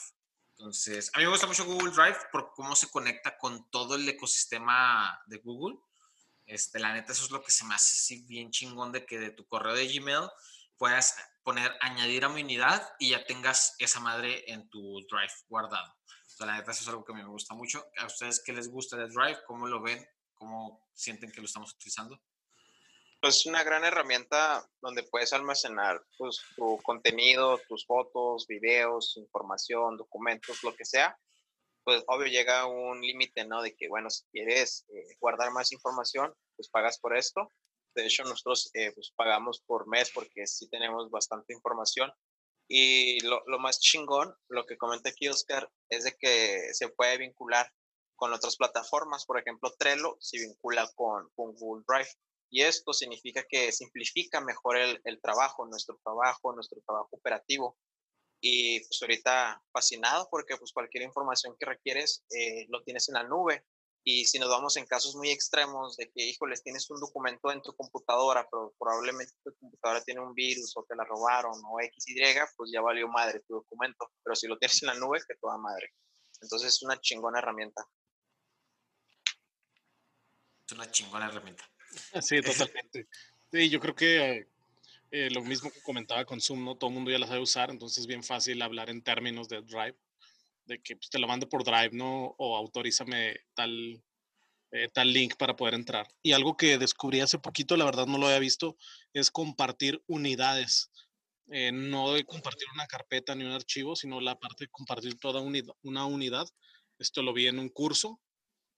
[0.58, 4.08] Entonces, a mí me gusta mucho Google Drive por cómo se conecta con todo el
[4.08, 5.78] ecosistema de Google.
[6.44, 9.18] Este, la neta, eso es lo que se me hace así bien chingón de que
[9.18, 10.28] de tu correo de Gmail
[10.76, 15.94] puedas poner añadir a mi unidad y ya tengas esa madre en tu Drive guardado.
[16.26, 17.86] O sea, la neta, eso es algo que a mí me gusta mucho.
[17.98, 19.38] ¿A ustedes qué les gusta de Drive?
[19.46, 20.04] ¿Cómo lo ven?
[20.34, 22.20] ¿Cómo sienten que lo estamos utilizando?
[23.20, 29.98] Pues es una gran herramienta donde puedes almacenar pues, tu contenido, tus fotos, videos, información,
[29.98, 31.18] documentos, lo que sea.
[31.84, 33.60] Pues obvio llega un límite, ¿no?
[33.60, 37.52] De que, bueno, si quieres eh, guardar más información, pues pagas por esto.
[37.94, 42.10] De hecho, nosotros eh, pues pagamos por mes porque sí tenemos bastante información.
[42.68, 47.18] Y lo, lo más chingón, lo que comenta aquí Oscar, es de que se puede
[47.18, 47.70] vincular
[48.16, 49.26] con otras plataformas.
[49.26, 52.10] Por ejemplo, Trello se vincula con Google Drive.
[52.50, 57.78] Y esto significa que simplifica mejor el, el trabajo, nuestro trabajo, nuestro trabajo operativo.
[58.42, 63.22] Y pues ahorita fascinado porque pues cualquier información que requieres eh, lo tienes en la
[63.22, 63.64] nube.
[64.02, 67.60] Y si nos vamos en casos muy extremos de que, híjoles, tienes un documento en
[67.60, 72.08] tu computadora, pero probablemente tu computadora tiene un virus o te la robaron o X,
[72.08, 72.14] Y,
[72.56, 74.10] pues ya valió madre tu documento.
[74.24, 75.90] Pero si lo tienes en la nube, que toda madre.
[76.40, 77.86] Entonces es una chingona herramienta.
[80.66, 81.70] Es una chingona herramienta.
[82.20, 82.40] Sí,
[82.72, 83.08] totalmente.
[83.52, 84.48] Sí, yo creo que
[85.10, 86.76] eh, lo mismo que comentaba con Zoom, ¿no?
[86.76, 89.62] Todo el mundo ya la sabe usar, entonces es bien fácil hablar en términos de
[89.62, 89.96] Drive,
[90.66, 92.34] de que pues, te lo mando por Drive, ¿no?
[92.38, 94.02] O autorízame tal,
[94.70, 96.06] eh, tal link para poder entrar.
[96.22, 98.76] Y algo que descubrí hace poquito, la verdad no lo había visto,
[99.12, 100.90] es compartir unidades.
[101.52, 105.40] Eh, no de compartir una carpeta ni un archivo, sino la parte de compartir toda
[105.40, 106.46] unidad, una unidad.
[107.00, 108.20] Esto lo vi en un curso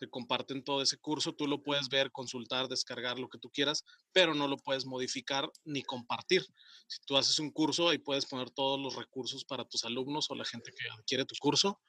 [0.02, 3.84] te comparten todo ese curso, tú lo puedes ver, consultar, descargar, lo que tú quieras,
[4.10, 6.44] pero no lo puedes modificar ni compartir.
[6.88, 10.34] Si tú haces un curso, ahí puedes poner todos los recursos para tus alumnos o
[10.34, 11.80] la gente que adquiere tu curso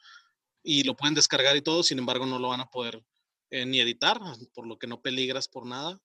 [0.62, 3.04] y lo pueden descargar y todo, sin embargo no lo van a poder
[3.49, 4.19] eh, ni editar,
[4.54, 5.99] por lo que no peligras por nada.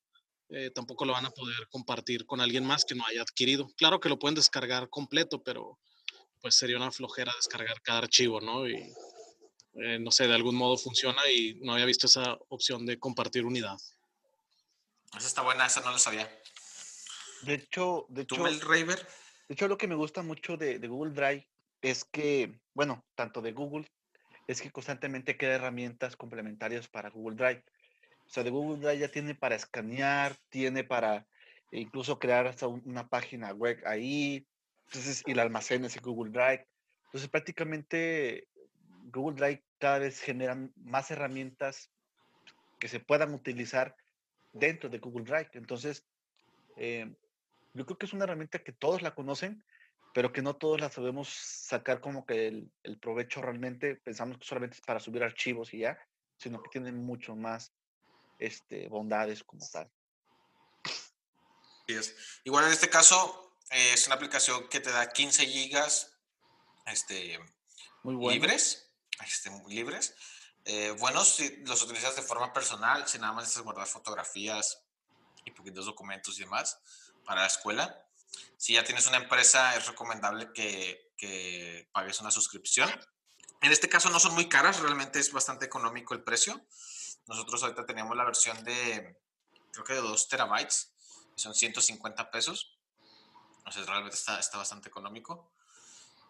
[0.49, 3.69] Eh, tampoco lo van a poder compartir con alguien más que no haya adquirido.
[3.77, 5.79] Claro que lo pueden descargar completo, pero
[6.41, 8.67] pues sería una flojera descargar cada archivo, ¿no?
[8.67, 8.95] Y
[9.75, 13.45] eh, no sé, de algún modo funciona y no había visto esa opción de compartir
[13.45, 13.77] unidad.
[15.17, 16.29] Esa está buena, esa no lo sabía.
[17.43, 19.07] De hecho, de ¿Tú, hecho, Mel Raver?
[19.49, 21.49] de hecho, lo que me gusta mucho de, de Google Drive
[21.81, 23.87] es que, bueno, tanto de Google,
[24.47, 27.65] es que constantemente crea herramientas complementarias para Google Drive.
[28.27, 31.27] O sea, de Google Drive ya tiene para escanear, tiene para
[31.71, 34.47] incluso crear hasta un- una página web ahí,
[34.87, 36.67] entonces, y la almacenes en Google Drive.
[37.07, 38.49] Entonces, prácticamente
[39.11, 41.91] Google Drive cada vez genera más herramientas
[42.79, 43.97] que se puedan utilizar
[44.53, 45.51] dentro de Google Drive.
[45.53, 46.07] Entonces,
[46.77, 47.15] eh,
[47.75, 49.65] yo creo que es una herramienta que todos la conocen,
[50.15, 53.97] pero que no todos la sabemos sacar como que el, el provecho realmente.
[53.97, 55.99] Pensamos que solamente es para subir archivos y ya,
[56.37, 57.73] sino que tiene mucho más
[58.39, 59.91] este, bondades como tal.
[62.45, 66.19] Igual en este caso, eh, es una aplicación que te da 15 gigas
[66.87, 67.39] este,
[68.03, 68.35] Muy bueno.
[68.35, 68.88] libres,
[69.25, 70.15] este, libres.
[70.65, 74.83] Eh, buenos si los utilizas de forma personal, si nada más necesitas guardar fotografías
[75.45, 76.79] y poquitos documentos y demás
[77.25, 78.05] para la escuela.
[78.57, 82.91] Si ya tienes una empresa, es recomendable que, que pagues una suscripción.
[83.61, 86.61] En este caso no son muy caras, realmente es bastante económico el precio.
[87.27, 89.19] Nosotros ahorita teníamos la versión de,
[89.73, 90.93] creo que de 2 terabytes,
[91.35, 92.79] son 150 pesos.
[93.59, 95.51] Entonces realmente está, está bastante económico.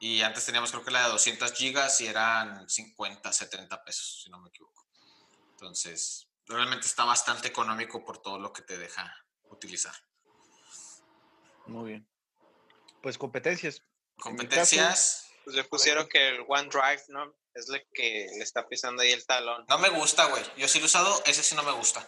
[0.00, 4.30] Y antes teníamos creo que la de 200 gigas y eran 50, 70 pesos, si
[4.30, 4.86] no me equivoco.
[5.50, 9.12] Entonces, realmente está bastante económico por todo lo que te deja
[9.50, 9.94] utilizar.
[11.66, 12.08] Muy bien.
[13.02, 13.82] Pues competencias.
[14.20, 17.36] Competencias, Pues le pusieron que el OneDrive, ¿no?
[17.54, 19.64] Es lo que le está pisando ahí el talón.
[19.68, 20.42] no me gusta, güey.
[20.56, 22.00] Yo sí lo he usado, ese sí no me gusta.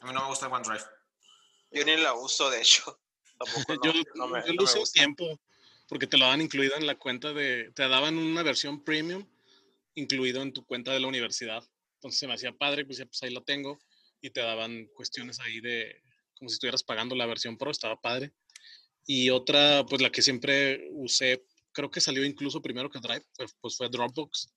[0.00, 0.84] A mí no me gusta el OneDrive.
[1.70, 3.00] Yo ni la uso, de hecho.
[3.38, 4.92] Tampoco no, yo no me, yo no lo gusta.
[4.92, 5.40] tiempo
[5.88, 9.26] porque te lo daban incluido en la cuenta de, te daban una versión premium
[9.94, 11.62] incluido en tu cuenta de la universidad.
[11.96, 13.78] Entonces se me hacía padre, pues ya pues ahí lo tengo
[14.20, 16.02] y te daban cuestiones ahí de
[16.36, 18.32] como si estuvieras pagando la versión Pro, estaba padre.
[19.06, 23.54] Y otra, pues la que siempre usé, creo que salió incluso primero que Drive, pues,
[23.60, 24.48] pues fue Dropbox.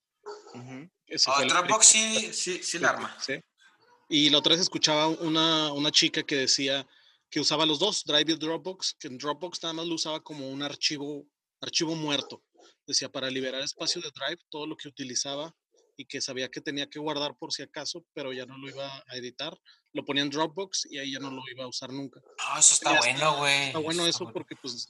[0.54, 0.90] Ujú.
[1.06, 3.16] Ese Oh, fue Dropbox sí, sí, sí la arma.
[3.20, 3.34] Sí.
[4.08, 6.86] Y la otra vez escuchaba una, una chica que decía
[7.30, 10.48] que usaba los dos, Drive y Dropbox, que en Dropbox nada más lo usaba como
[10.48, 11.26] un archivo,
[11.60, 12.42] archivo muerto.
[12.86, 15.54] Decía, para liberar espacio de Drive, todo lo que utilizaba
[15.96, 18.86] y que sabía que tenía que guardar por si acaso, pero ya no lo iba
[19.08, 19.56] a editar,
[19.92, 22.20] lo ponía en Dropbox y ahí ya no lo iba a usar nunca.
[22.38, 23.66] Ah, eso está Ya bueno, güey.
[23.66, 24.32] Está bueno está eso bueno.
[24.32, 24.86] porque pues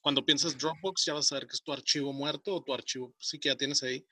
[0.00, 3.12] cuando piensas Dropbox ya vas a saber que es tu archivo muerto o tu archivo
[3.12, 4.04] pues, sí que ya tienes ahí.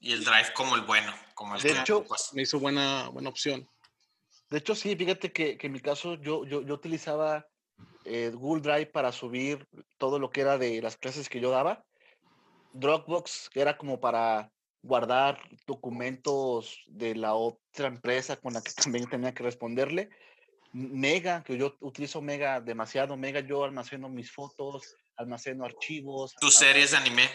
[0.00, 2.04] Y el Drive como el bueno, como el De que hecho.
[2.32, 3.68] Me hizo buena, buena opción.
[4.50, 7.46] De hecho, sí, fíjate que, que en mi caso yo, yo, yo utilizaba
[8.04, 9.66] eh, Google Drive para subir
[9.98, 11.84] todo lo que era de las clases que yo daba.
[12.72, 14.50] Dropbox, que era como para
[14.82, 20.10] guardar documentos de la otra empresa con la que también tenía que responderle.
[20.72, 23.16] Mega, que yo utilizo Mega demasiado.
[23.16, 27.28] Mega, yo almaceno mis fotos, almaceno archivos, Tus series de anime.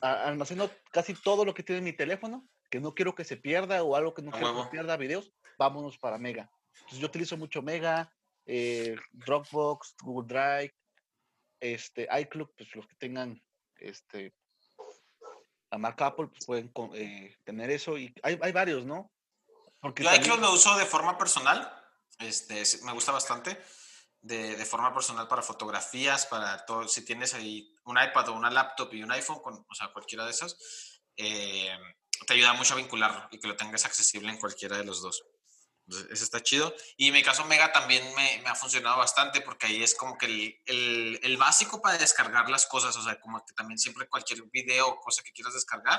[0.00, 3.96] almaceno casi todo lo que tiene mi teléfono, que no quiero que se pierda o
[3.96, 6.50] algo que no A quiero que se pierda videos, vámonos para Mega.
[6.74, 8.10] Entonces yo utilizo mucho Mega,
[8.46, 10.74] eh, Dropbox, Google Drive,
[11.60, 13.42] este, iCloud, pues los que tengan
[13.76, 14.34] este,
[15.70, 19.12] la marca Apple pues pueden eh, tener eso y hay, hay varios, ¿no?
[19.80, 21.74] Porque Yo también- iCloud lo uso de forma personal.
[22.20, 23.60] Este, me gusta bastante.
[24.20, 26.88] De, de forma personal para fotografías, para todo.
[26.88, 30.24] Si tienes ahí un iPad o una laptop y un iPhone, con, o sea, cualquiera
[30.24, 31.70] de esos, eh,
[32.26, 35.22] te ayuda mucho a vincularlo y que lo tengas accesible en cualquiera de los dos.
[35.88, 36.74] Entonces, eso está chido.
[36.98, 40.18] Y en mi caso, Mega también me, me ha funcionado bastante porque ahí es como
[40.18, 42.94] que el, el, el básico para descargar las cosas.
[42.96, 45.98] O sea, como que también siempre cualquier video o cosa que quieras descargar,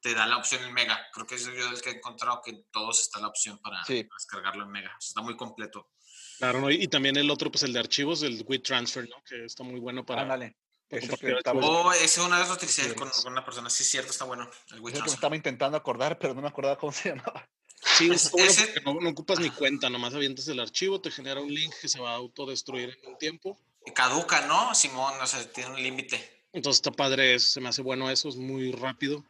[0.00, 1.00] te da la opción en Mega.
[1.14, 3.82] Creo que es yo el que he encontrado que en todos está la opción para,
[3.86, 4.06] Sí.
[4.12, 4.90] descargarlo en Mega.
[4.90, 5.88] O sea, está muy completo.
[6.36, 6.70] Claro, ¿no?
[6.70, 9.22] y, también el otro, pues el de archivos, el WeTransfer, ¿no?
[9.24, 10.56] Que está muy bueno para, Ándale.
[10.90, 11.20] ese es.
[11.54, 13.70] Oh, ese una vez lo utilicé Sí, con, con una persona.
[13.70, 14.42] Sí, cierto, está bueno.
[14.44, 15.14] El es el que me WeTransfer.
[15.14, 17.48] estaba intentando acordar, pero no me acordaba cómo se llamaba.
[17.96, 21.00] Sí, Es- está bueno ese- porque no, no ocupas ni cuenta, nomás avientas el archivo,
[21.00, 23.58] te genera un link que se va a autodestruir en un tiempo.
[23.86, 24.74] Y caduca, ¿no?
[24.74, 26.44] Simón, o sea, tiene un límite.
[26.52, 29.24] Entonces está padre, eso, se me hace bueno eso, es muy rápido.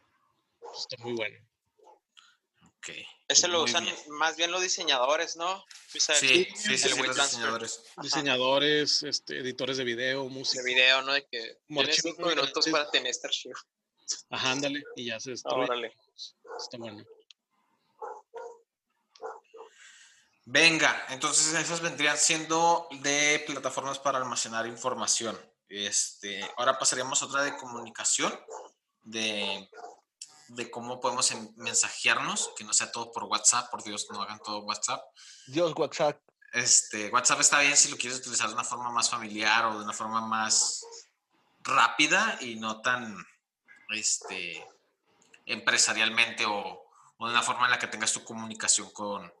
[0.77, 1.37] Está muy bueno.
[2.77, 2.89] Ok.
[3.27, 3.95] Ese lo muy usan bien.
[4.09, 5.65] más bien los diseñadores, ¿no?
[5.91, 7.81] Sí, sí, sí, los diseñadores.
[7.95, 8.01] Ajá.
[8.03, 10.63] Diseñadores, este, editores de video, de música.
[10.63, 11.13] video, ¿no?
[11.13, 13.55] De que tienes cinco muy minutos para tener este archivo.
[14.29, 15.63] Ajá, ándale, y ya se destruye.
[15.63, 15.97] Órale.
[16.59, 17.03] Está bueno.
[20.45, 25.37] Venga, entonces esas vendrían siendo de plataformas para almacenar información.
[25.67, 28.31] Este, ahora pasaríamos a otra de comunicación,
[29.01, 29.69] de,
[30.49, 34.59] de cómo podemos mensajearnos, que no sea todo por WhatsApp, por Dios, no hagan todo
[34.59, 35.01] WhatsApp.
[35.47, 36.21] Dios, WhatsApp.
[36.53, 39.83] Este, WhatsApp está bien si lo quieres utilizar de una forma más familiar o de
[39.83, 40.85] una forma más
[41.59, 43.17] rápida y no tan
[43.89, 44.65] este,
[45.45, 46.85] empresarialmente o,
[47.19, 49.33] de una forma en la que tengas tu comunicación con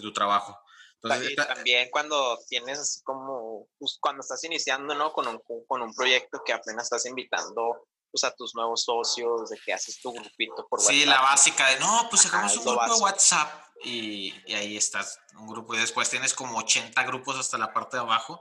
[0.00, 0.58] tu trabajo.
[1.02, 5.12] Entonces, también cuando tienes así como, pues, cuando estás iniciando, ¿no?
[5.12, 9.58] Con un, con un proyecto que apenas estás invitando pues, a tus nuevos socios, de
[9.58, 10.94] que haces tu grupito por WhatsApp.
[10.94, 15.18] Sí, la básica de, no, pues hagamos un grupo de WhatsApp y, y, ahí estás,
[15.38, 15.74] un grupo.
[15.74, 18.40] Y después tienes como 80 grupos hasta la parte de abajo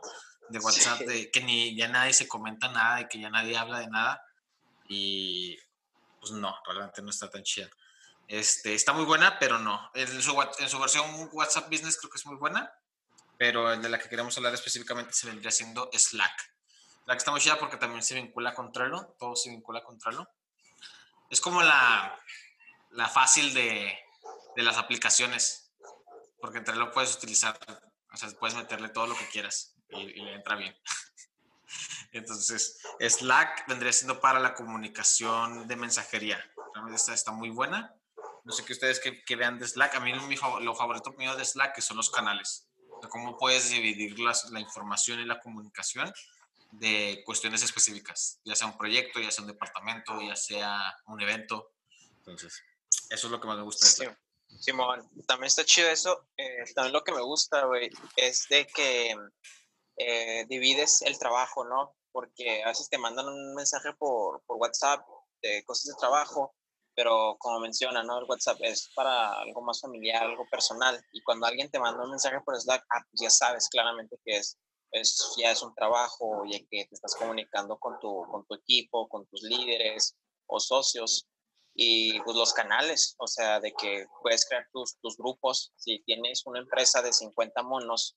[0.49, 3.79] de WhatsApp, de que ni ya nadie se comenta nada, y que ya nadie habla
[3.79, 4.23] de nada.
[4.87, 5.57] Y
[6.19, 7.69] pues no, realmente no está tan chida.
[8.27, 9.91] Este, está muy buena, pero no.
[9.93, 12.71] En su, versión WhatsApp Business creo que es muy buena,
[13.37, 16.53] pero de la que queremos hablar específicamente se vendría siendo Slack.
[17.05, 19.99] La que está muy chida porque también se vincula con Trello, todo se vincula con
[19.99, 20.27] Trello.
[21.29, 22.17] Es como la,
[22.91, 23.97] la fácil de,
[24.55, 25.71] de las aplicaciones,
[26.39, 27.57] porque en Trello puedes utilizar,
[28.11, 30.75] o sea, puedes meterle todo lo que quieras y, le entra bien.
[32.11, 36.43] Entonces, Slack vendría siendo para la comunicación de mensajería.
[36.73, 37.95] Realmente esta está muy buena.
[38.43, 39.95] No sé qué ustedes que, vean de Slack.
[39.95, 42.67] A mí mi, lo favorito mío de Slack son los canales.
[42.89, 46.11] O cómo puedes dividir la información y la comunicación
[46.73, 51.71] de cuestiones específicas, ya sea un proyecto, ya sea un departamento, ya sea un evento.
[52.17, 52.61] Entonces,
[53.09, 53.85] eso es lo que más me gusta.
[53.85, 54.05] Sí,
[54.59, 56.27] Simón, también está chido eso.
[56.37, 59.15] Eh, también lo que me gusta, güey, es de que
[59.97, 61.95] eh, divides el trabajo, ¿no?
[62.11, 65.05] Porque a veces te mandan un mensaje por, por WhatsApp
[65.41, 66.55] de cosas de trabajo,
[66.95, 68.19] pero como menciona, ¿no?
[68.19, 71.03] El WhatsApp es para algo más familiar, algo personal.
[71.11, 74.37] Y cuando alguien te manda un mensaje por Slack, ah, pues ya sabes claramente que
[74.37, 74.57] es,
[74.91, 79.07] es, ya es un trabajo, ya que te estás comunicando con tu, con tu equipo,
[79.07, 80.15] con tus líderes
[80.47, 81.27] o socios
[81.75, 85.73] y pues los canales, o sea, de que puedes crear tus, tus grupos.
[85.75, 88.15] Si tienes una empresa de 50 monos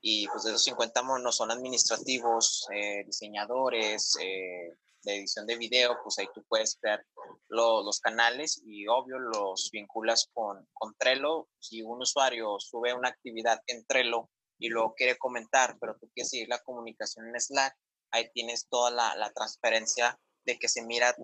[0.00, 5.98] y pues de esos 50 monos son administrativos, eh, diseñadores, eh, de edición de video,
[6.02, 7.04] pues ahí tú puedes crear
[7.48, 11.48] los canales y obvio los vinculas con, con Trello.
[11.58, 16.30] Si un usuario sube una actividad en Trello y lo quiere comentar, pero tú quieres
[16.30, 17.76] seguir la comunicación en Slack,
[18.10, 21.14] ahí tienes toda la, la transparencia de que se mira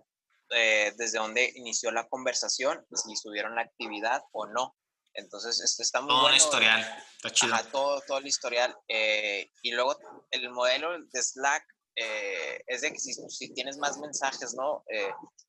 [0.50, 4.76] eh, desde dónde inició la conversación, si subieron la actividad o no.
[5.14, 7.56] Entonces, esto está muy todo el historial, está chido.
[7.70, 8.76] todo, todo el historial.
[8.88, 9.96] Eh, y luego,
[10.30, 11.64] el modelo de Slack
[11.96, 14.84] eh, es de que si, si, tienes más mensajes, ¿no?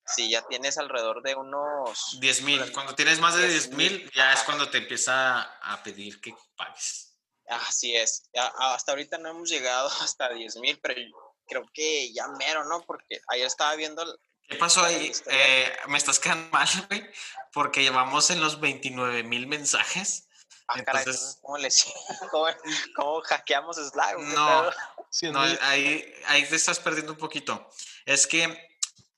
[0.05, 2.17] si ya tienes alrededor de unos...
[2.19, 2.71] 10 mil.
[2.71, 7.17] Cuando tienes más de 10 mil, ya es cuando te empieza a pedir que pagues.
[7.47, 8.29] Así es.
[8.33, 10.95] hasta ahorita no hemos llegado hasta 10 mil, pero
[11.47, 12.81] creo que ya mero, ¿no?
[12.85, 14.03] Porque ayer estaba viendo
[14.47, 15.11] ¿Qué pasó ahí?
[15.25, 17.09] Eh, me estás quedando mal, güey,
[17.51, 20.27] porque llevamos en los 29 mil mensajes.
[20.67, 21.39] Ah, Entonces,
[22.31, 22.47] ¿cómo,
[22.95, 24.17] ¿cómo, hackeamos Slack?
[24.17, 24.69] No,
[25.23, 27.69] no ahí, ahí te estás perdiendo un poquito.
[28.05, 28.69] Es que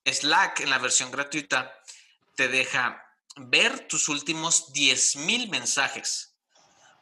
[0.05, 1.73] Slack en la versión gratuita
[2.35, 3.03] te deja
[3.35, 6.35] ver tus últimos 10 mil mensajes.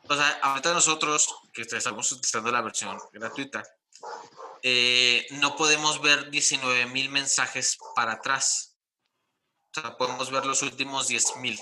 [0.07, 3.63] O sea, ahorita nosotros que estamos utilizando la versión gratuita,
[4.61, 8.77] eh, no podemos ver 19 mil mensajes para atrás.
[9.75, 11.59] O sea, podemos ver los últimos 10 mil.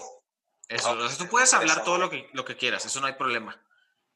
[0.68, 3.62] Eso, tú puedes hablar todo lo que, lo que quieras, eso no hay problema.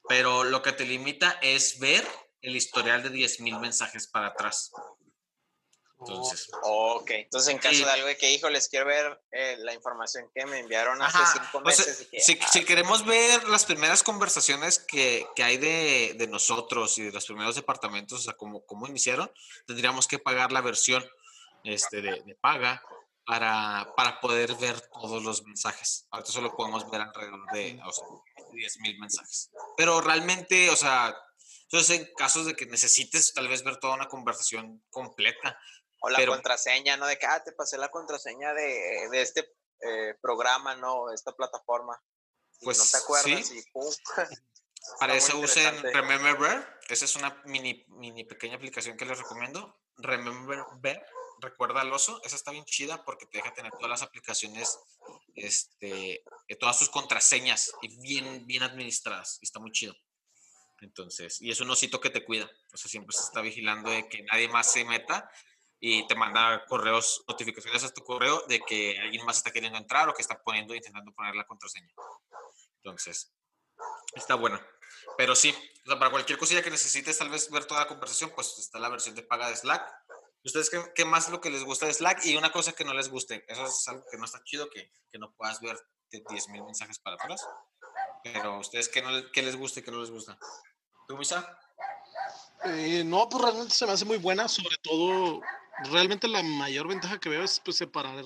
[0.07, 2.07] Pero lo que te limita es ver
[2.41, 4.71] el historial de 10 mil mensajes para atrás.
[5.99, 6.47] Entonces.
[6.61, 10.29] ok, entonces en caso de algo de que, hijo, les quiero ver eh, la información
[10.33, 12.07] que me enviaron hace cinco meses.
[12.19, 17.11] si, si, queremos ver las primeras conversaciones que, que hay de, de, nosotros y de
[17.11, 19.31] los primeros departamentos, o sea, cómo, cómo iniciaron,
[19.65, 21.03] tendríamos que pagar la versión
[21.63, 22.83] este, de, de paga
[23.25, 26.07] para, para, poder ver todos los mensajes.
[26.11, 28.05] Ahorita solo podemos ver alrededor de o sea,
[28.53, 29.49] 10 mil mensajes.
[29.75, 31.15] Pero realmente, o sea,
[31.69, 35.59] entonces en casos de que necesites tal vez ver toda una conversación completa,
[35.99, 37.07] o la contraseña, ¿no?
[37.07, 41.11] De que, ah, te pasé la contraseña de, de este eh, programa, ¿no?
[41.11, 42.01] Esta plataforma.
[42.61, 43.91] pues, no te acuerdas y pum.
[44.99, 49.81] Para eso usen Remember Esa es una mini, mini pequeña aplicación que les recomiendo.
[49.97, 51.03] Remember Bear,
[51.41, 52.21] recuerda al oso.
[52.23, 54.79] Esa está bien chida porque te deja tener todas las aplicaciones,
[55.35, 56.23] este,
[56.59, 59.39] todas sus contraseñas y bien, bien administradas.
[59.41, 59.93] Y está muy chido.
[60.81, 62.49] Entonces, y es un osito que te cuida.
[62.73, 65.29] O sea, siempre se está vigilando de que nadie más se meta
[65.79, 70.09] y te manda correos, notificaciones a tu correo de que alguien más está queriendo entrar
[70.09, 71.93] o que está poniendo, intentando poner la contraseña.
[72.77, 73.33] Entonces,
[74.15, 74.65] Está buena.
[75.17, 75.53] Pero sí,
[75.85, 78.79] o sea, para cualquier cosilla que necesites tal vez ver toda la conversación, pues está
[78.79, 79.83] la versión de paga de Slack.
[80.43, 82.25] ¿Ustedes qué, qué más es lo que les gusta de Slack?
[82.25, 83.43] Y una cosa que no les guste.
[83.47, 85.77] Eso es algo que no está chido, que, que no puedas ver
[86.11, 87.45] 10.000 mensajes para atrás.
[88.23, 90.37] Pero ustedes, ¿qué, no, qué les gusta y qué no les gusta?
[91.07, 91.57] ¿Tú, Misa?
[92.65, 95.41] Eh, no, pues realmente se me hace muy buena, sobre todo,
[95.91, 98.25] realmente la mayor ventaja que veo es pues separar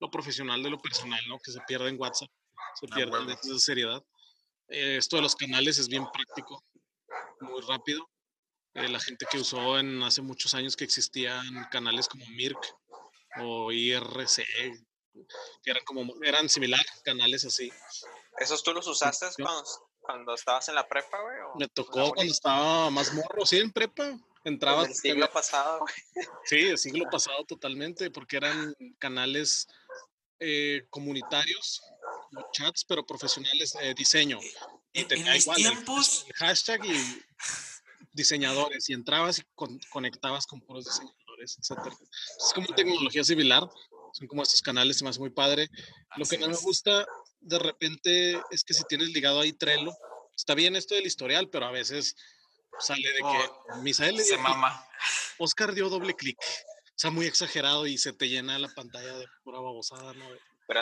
[0.00, 1.38] lo profesional de lo personal, ¿no?
[1.38, 2.28] Que se pierde en WhatsApp,
[2.74, 3.24] se Ah, pierde huevo.
[3.42, 4.02] de seriedad.
[4.68, 6.62] Eh, esto de los canales es bien práctico,
[7.40, 8.08] muy rápido.
[8.74, 12.58] Eh, la gente que usó en hace muchos años que existían canales como Mirk
[13.40, 14.44] o IRC,
[15.62, 17.70] que eran como, eran similar, canales así.
[18.38, 19.62] ¿Esos tú los usaste cuando,
[20.02, 21.36] cuando estabas en la prepa, güey?
[21.54, 24.12] o Me tocó cuando estaba más morro, sí, en prepa.
[24.44, 25.94] Entraba, Desde el siglo pasado, güey.
[26.44, 29.68] Sí, el siglo pasado totalmente, porque eran canales
[30.40, 31.80] eh, comunitarios,
[32.52, 34.40] chats, pero profesionales de diseño.
[34.92, 37.22] Y En, en tenía igual tiempos, el hashtag y
[38.12, 41.78] diseñadores, y entrabas y con- conectabas con puros diseñadores, etc.
[42.36, 43.62] Es como tecnología similar,
[44.12, 45.68] son como estos canales, se me hace muy padre.
[46.16, 47.06] Lo que no me gusta
[47.42, 49.92] de repente es que si tienes ligado ahí Trello,
[50.36, 52.16] está bien esto del historial, pero a veces
[52.78, 54.86] sale de que Oh, Misael le se mama.
[55.38, 56.38] Oscar dio doble clic.
[56.40, 60.26] O sea, muy exagerado y se te llena la pantalla de pura babosada, ¿no?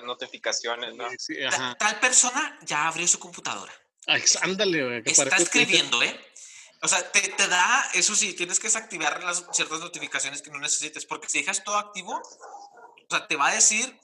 [0.05, 1.09] Notificaciones, ¿no?
[1.19, 1.75] Sí, Ta- ajá.
[1.79, 3.73] Tal persona ya abrió su computadora.
[4.07, 5.03] Ah, Ándale, güey.
[5.03, 6.19] que Está escribiendo, ¿eh?
[6.83, 10.59] O sea, te, te da, eso sí, tienes que desactivar las ciertas notificaciones que no
[10.59, 13.99] necesites, porque si dejas todo activo, o sea, te va a decir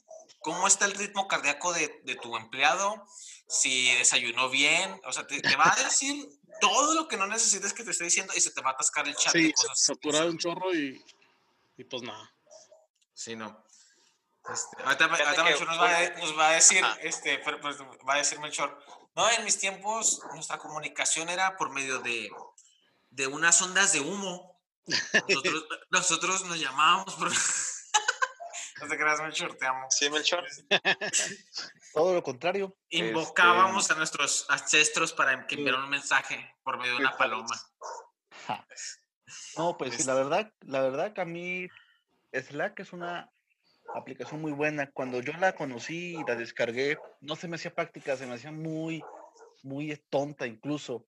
[0.46, 3.04] cómo está el ritmo cardíaco de, de tu empleado,
[3.48, 6.24] si desayunó bien, o sea, te, te va a decir
[6.60, 9.08] todo lo que no necesites que te esté diciendo y se te va a atascar
[9.08, 9.32] el chat.
[9.32, 10.42] Sí, cosas satura un innecesarias.
[10.42, 11.04] chorro y,
[11.78, 12.32] y pues nada.
[13.12, 13.60] Sí, no.
[14.48, 16.96] Este, ahorita, ahorita que Melchor nos va, a, una- nos va a decir, Ajá.
[17.02, 17.76] este, pero, pues,
[18.08, 18.78] va a decir Melchor,
[19.16, 22.30] no, en mis tiempos nuestra comunicación era por medio de,
[23.10, 24.54] de unas ondas de humo.
[25.28, 27.32] Nosotros, nosotros nos llamábamos por...
[28.80, 29.86] no te creas, Melchor, te amo.
[29.90, 30.44] Sí, Melchor.
[31.94, 32.76] Todo lo contrario.
[32.90, 37.54] Invocábamos este, a nuestros ancestros para que enviaran un mensaje por medio de una paloma.
[39.56, 41.68] No, pues sí, la verdad, la verdad que a mí
[42.32, 43.32] Slack es una
[43.94, 44.90] aplicación muy buena.
[44.90, 48.52] Cuando yo la conocí y la descargué, no se me hacía práctica, se me hacía
[48.52, 49.02] muy,
[49.62, 51.06] muy tonta incluso,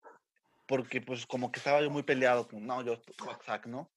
[0.67, 3.91] porque pues como que estaba yo muy peleado con, no, yo WhatsApp, ¿no?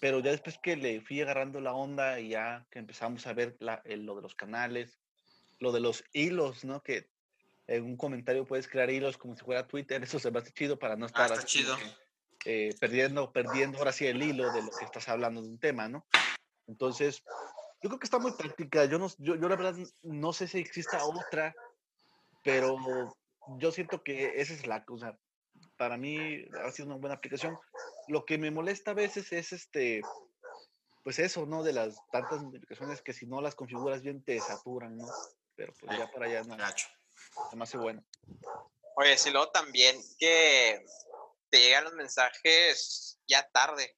[0.00, 3.56] Pero ya después que le fui agarrando la onda y ya que empezamos a ver
[3.58, 5.00] la- el- lo de los canales,
[5.58, 6.82] lo de los hilos, ¿no?
[6.82, 7.10] Que
[7.66, 10.78] en un comentario puedes crear hilos como si fuera Twitter, eso se me hace chido
[10.78, 11.76] para no Ah, estar está chido.
[12.38, 15.58] que, eh, perdiendo, perdiendo ahora sí el hilo de lo que estás hablando de un
[15.58, 16.06] tema, ¿no?
[16.68, 17.22] Entonces,
[17.82, 18.84] yo creo que está muy práctica.
[18.84, 21.56] Yo, no, yo, yo la verdad no sé si exista otra,
[22.42, 22.76] pero
[23.58, 25.18] yo siento que esa es la cosa.
[25.76, 27.58] Para mí ha sido una buena aplicación.
[28.08, 30.02] Lo que me molesta a veces es este,
[31.04, 31.62] pues eso, ¿no?
[31.62, 35.06] De las tantas notificaciones que si no las configuras bien te saturan, ¿no?
[35.54, 38.04] Pero pues ya para allá no, me hace bueno.
[38.96, 40.84] Oye, si luego también que
[41.50, 43.96] te llegan los mensajes ya tarde.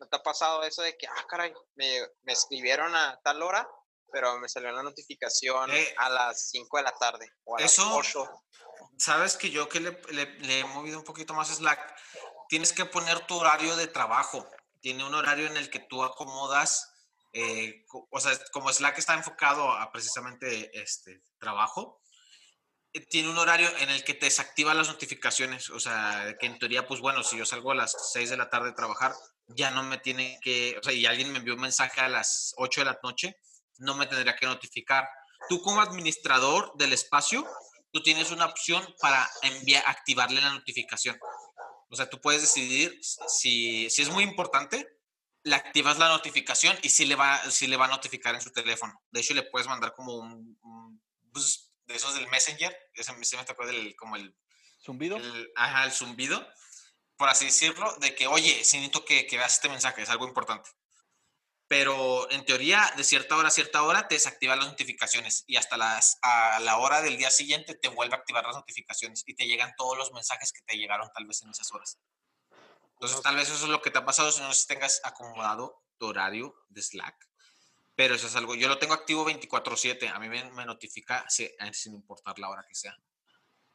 [0.00, 3.68] ¿No te ha pasado eso de que, ah, caray, me, me escribieron a tal hora,
[4.12, 7.84] pero me salió la notificación Eh, a las 5 de la tarde o a eso-
[7.84, 8.30] las 8?
[8.96, 11.96] Sabes que yo que le, le- le he movido un poquito más Slack,
[12.48, 14.48] tienes que poner tu horario de trabajo.
[14.80, 16.92] Tiene un horario en el que tú acomodas,
[17.32, 22.00] eh, o sea, como Slack está enfocado a precisamente este trabajo,
[22.92, 25.70] eh, tiene un horario en el que te desactiva las notificaciones.
[25.70, 28.50] O sea, que en teoría, pues bueno, si yo salgo a las 6 de la
[28.50, 29.14] tarde a trabajar,
[29.48, 32.54] ya no me tiene que, o sea, y alguien me envió un mensaje a las
[32.56, 33.36] 8 de la noche,
[33.78, 35.08] no me tendría que notificar.
[35.48, 37.46] Tú como administrador del espacio,
[37.92, 41.18] tú tienes una opción para enviar, activarle la notificación.
[41.90, 44.86] O sea, tú puedes decidir si, si es muy importante,
[45.42, 48.50] le activas la notificación y sí le, va, sí le va a notificar en su
[48.52, 49.02] teléfono.
[49.10, 52.76] De hecho, le puedes mandar como un, un buzz de esos del Messenger.
[52.94, 54.36] Ese, ese me tocó del, como el,
[54.84, 55.16] ¿Zumbido?
[55.16, 56.46] el, ajá, el zumbido,
[57.16, 60.28] por así decirlo, de que, oye, sí necesito que, que veas este mensaje, es algo
[60.28, 60.70] importante.
[61.68, 65.76] Pero en teoría, de cierta hora a cierta hora, te desactiva las notificaciones y hasta
[65.76, 69.46] las, a la hora del día siguiente te vuelve a activar las notificaciones y te
[69.46, 71.98] llegan todos los mensajes que te llegaron tal vez en esas horas.
[72.94, 76.06] Entonces, tal vez eso es lo que te ha pasado si no tengas acomodado tu
[76.06, 77.28] horario de Slack.
[77.94, 81.50] Pero eso es algo, yo lo tengo activo 24/7, a mí me, me notifica si-
[81.72, 82.96] sin importar la hora que sea.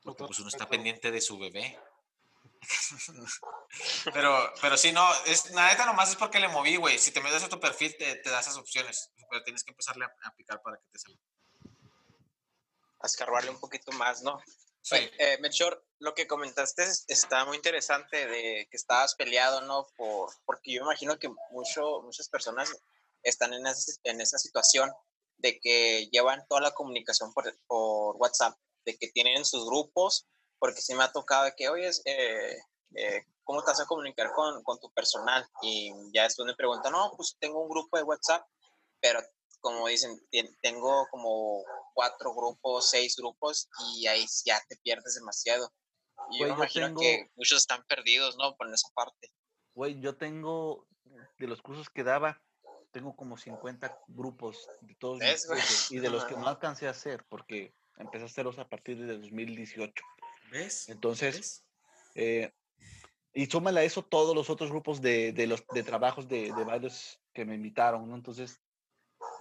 [0.02, 1.80] Porque pues uno está pendiente de su bebé.
[4.14, 6.98] pero, pero sí, no, es, la neta nomás es porque le moví, güey.
[7.00, 9.12] Si te metes a tu perfil, te, te da esas opciones.
[9.30, 11.20] Pero tienes que empezarle a, a picar para que te salga.
[13.00, 14.42] A escarbarle un poquito más, ¿no?
[14.92, 19.88] eh, Melchor, lo que comentaste está muy interesante de que estabas peleado, ¿no?
[19.96, 22.76] Por, porque yo imagino que mucho, muchas personas
[23.24, 24.92] están en esa, en esa situación
[25.38, 30.28] de que llevan toda la comunicación por, por WhatsApp, de que tienen sus grupos,
[30.64, 32.58] porque sí me ha tocado que, oye, eh,
[32.96, 35.46] eh, ¿cómo te vas a comunicar con, con, tu personal?
[35.62, 38.48] Y ya después me preguntan, no, pues tengo un grupo de WhatsApp,
[39.02, 39.20] pero
[39.60, 40.18] como dicen,
[40.62, 45.70] tengo como cuatro grupos, seis grupos y ahí ya te pierdes demasiado.
[46.32, 48.56] Y yo imagino que muchos están perdidos, ¿no?
[48.56, 49.34] Por esa parte.
[49.74, 50.88] Güey, yo tengo,
[51.40, 52.42] de los cursos que daba,
[52.94, 56.92] tengo como 50 grupos de todos mis cursos, y de los que no alcancé a
[56.92, 59.94] hacer, porque empecé a hacerlos a partir de 2018.
[60.54, 60.88] ¿Ves?
[60.90, 61.66] Entonces,
[62.16, 62.52] Eh,
[63.34, 66.64] y súmale a eso todos los otros grupos de, de los de trabajos de, de
[66.64, 68.16] varios que me invitaron, ¿no?
[68.16, 68.62] Entonces,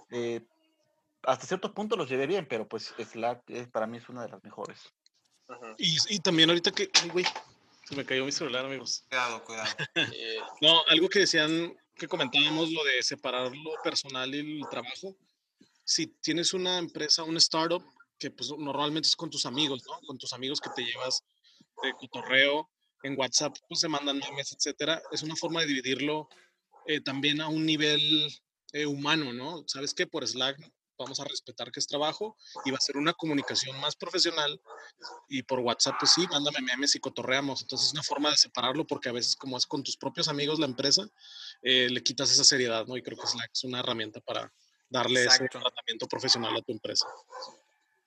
[0.09, 0.41] eh,
[1.21, 4.29] hasta cierto punto los llevé bien, pero pues Slack es, para mí es una de
[4.29, 4.91] las mejores.
[5.77, 7.25] y, y, también ahorita que, ay, güey,
[7.87, 9.05] se me cayó mi celular, amigos.
[9.07, 9.69] Cuidado, cuidado.
[9.95, 15.15] Eh, no, algo que decían, que comentábamos, lo de separar lo personal y el trabajo.
[15.83, 17.83] Si tienes una empresa, un startup,
[18.23, 19.99] que pues normalmente es con tus amigos, ¿no?
[20.07, 21.25] Con tus amigos que te llevas
[21.83, 22.69] de cotorreo,
[23.03, 25.01] en WhatsApp pues se mandan memes, etcétera.
[25.11, 26.29] Es una forma de dividirlo
[26.87, 28.01] eh, también a un nivel
[28.71, 29.65] eh, humano, ¿no?
[29.67, 30.07] ¿Sabes qué?
[30.07, 30.57] Por Slack
[30.97, 34.61] vamos a respetar que es trabajo y va a ser una comunicación más profesional
[35.27, 37.61] y por WhatsApp pues sí, mándame memes y cotorreamos.
[37.61, 40.59] Entonces es una forma de separarlo porque a veces como es con tus propios amigos
[40.59, 41.05] la empresa,
[41.61, 42.95] eh, le quitas esa seriedad, ¿no?
[42.95, 44.53] Y creo que Slack es una herramienta para
[44.89, 45.45] darle Exacto.
[45.45, 47.05] ese tratamiento profesional a tu empresa.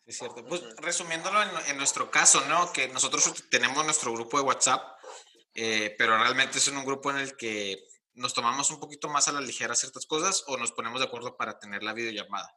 [0.06, 0.44] Es cierto.
[0.44, 2.72] Pues resumiéndolo en, en, nuestro caso, ¿no?
[2.72, 4.98] Que nosotros tenemos nuestro grupo de WhatsApp,
[5.54, 7.84] eh, pero realmente es un grupo en el que
[8.14, 11.36] nos tomamos un poquito más a la ligera ciertas cosas o nos ponemos de acuerdo
[11.36, 12.56] para tener la videollamada.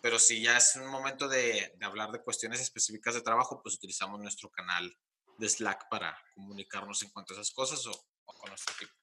[0.00, 3.74] Pero si ya es un momento de, de hablar de cuestiones específicas de trabajo, pues
[3.74, 4.96] utilizamos nuestro canal
[5.36, 7.92] de Slack para comunicarnos en cuanto a esas cosas o,
[8.24, 8.94] o con nuestro equipo.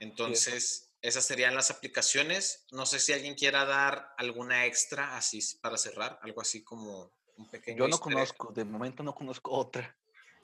[0.00, 2.66] Entonces, esas serían las aplicaciones.
[2.72, 7.48] No sé si alguien quiera dar alguna extra así para cerrar, algo así como un
[7.50, 7.78] pequeño.
[7.78, 9.96] Yo no conozco, de momento no conozco otra.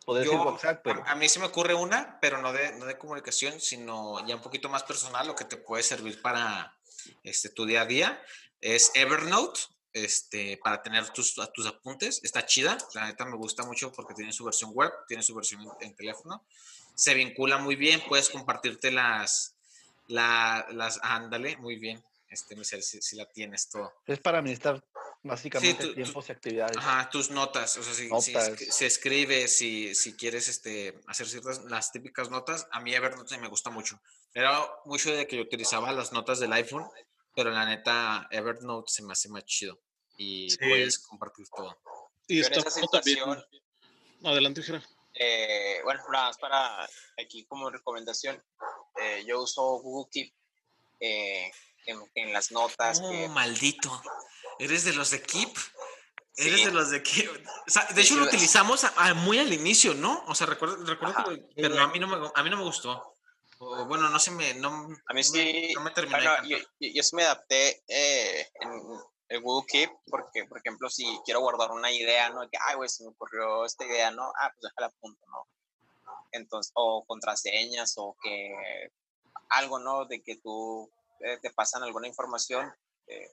[0.07, 1.05] Yo, WhatsApp, pero.
[1.05, 4.37] A, a, mí se me ocurre una, pero no de, no de comunicación, sino ya
[4.37, 6.79] un poquito más personal, lo que te puede servir para
[7.25, 8.23] este, tu día a día.
[8.61, 9.61] Es Evernote,
[9.93, 12.21] este, para tener tus, tus apuntes.
[12.23, 15.63] Está chida, la neta me gusta mucho porque tiene su versión web, tiene su versión
[15.63, 16.45] en, en teléfono.
[16.95, 19.56] Se vincula muy bien, puedes compartirte las,
[20.09, 22.03] la, las, ándale, muy bien.
[22.29, 23.93] Este, si, si, la tienes todo.
[24.07, 24.83] Es para administrar
[25.23, 26.77] básicamente sí, tu, tiempos tu, y actividades.
[26.77, 27.77] Ajá, tus notas.
[27.77, 32.67] O sea, si, si, si escribes, si, si quieres este, hacer ciertas, las típicas notas,
[32.73, 34.01] a mí Evernote me gusta mucho.
[34.35, 36.87] Era mucho de que yo utilizaba las notas del iPhone,
[37.35, 39.81] pero la neta, Evernote se me hace más chido.
[40.17, 40.59] Y sí.
[40.59, 41.79] puedes compartir todo.
[42.27, 43.43] Y está situación,
[44.25, 44.83] Adelante, Jera.
[45.19, 46.89] Eh, bueno, nada más para
[47.19, 48.43] aquí como recomendación,
[49.01, 50.33] eh, yo uso Google Keep
[51.01, 51.51] eh,
[51.87, 53.01] en, en, las notas.
[53.03, 53.29] Oh, que...
[53.29, 54.03] maldito.
[54.59, 55.57] ¿Eres de los de Keep?
[56.37, 56.65] Eres sí.
[56.67, 57.47] de los de Keep.
[57.67, 60.23] O sea, de hecho, sí, lo utilizamos a, a, muy al inicio, ¿no?
[60.27, 63.17] O sea, recuerdo, recuerdo que pero a mí, no me, a mí no me gustó.
[63.59, 64.53] O, bueno, no se me.
[64.55, 65.73] No, a mí sí.
[65.75, 66.19] No me, terminé.
[66.19, 68.71] Bueno, yo, yo, yo, sí me adapté eh, en
[69.29, 72.49] el Google Keep, porque, por ejemplo, si quiero guardar una idea, ¿no?
[72.49, 74.33] Que, ay, güey, se me ocurrió esta idea, ¿no?
[74.41, 75.47] Ah, pues déjala punto, ¿no?
[76.33, 78.91] Entonces, o contraseñas, o que
[79.51, 80.05] algo, ¿no?
[80.07, 82.73] De que tú eh, te pasan alguna información.
[83.09, 83.31] Eh,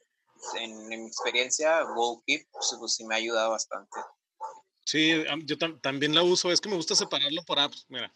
[0.55, 3.99] en, mi experiencia, Google Keep, pues, pues, sí me ha ayudado bastante.
[4.85, 6.51] Sí, yo tam también la uso.
[6.51, 8.11] Es que me gusta separarlo por apps, mira.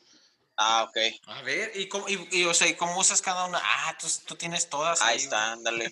[0.57, 0.97] Ah, ok.
[1.27, 3.61] A ver, ¿y cómo, y, y, o sea, ¿y cómo usas cada una?
[3.63, 5.01] Ah, tú, tú tienes todas.
[5.01, 5.91] Ahí, ahí está, ándale.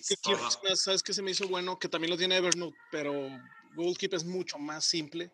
[0.74, 1.78] ¿sabes qué se me hizo bueno?
[1.78, 3.12] Que también lo tiene Evernote, pero
[3.76, 5.30] Google Keep es mucho más simple.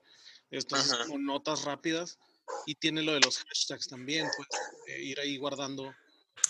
[0.50, 2.18] Esto es como notas rápidas.
[2.66, 4.48] Y tiene lo de los hashtags también, pues
[4.88, 5.94] eh, ir ahí guardando.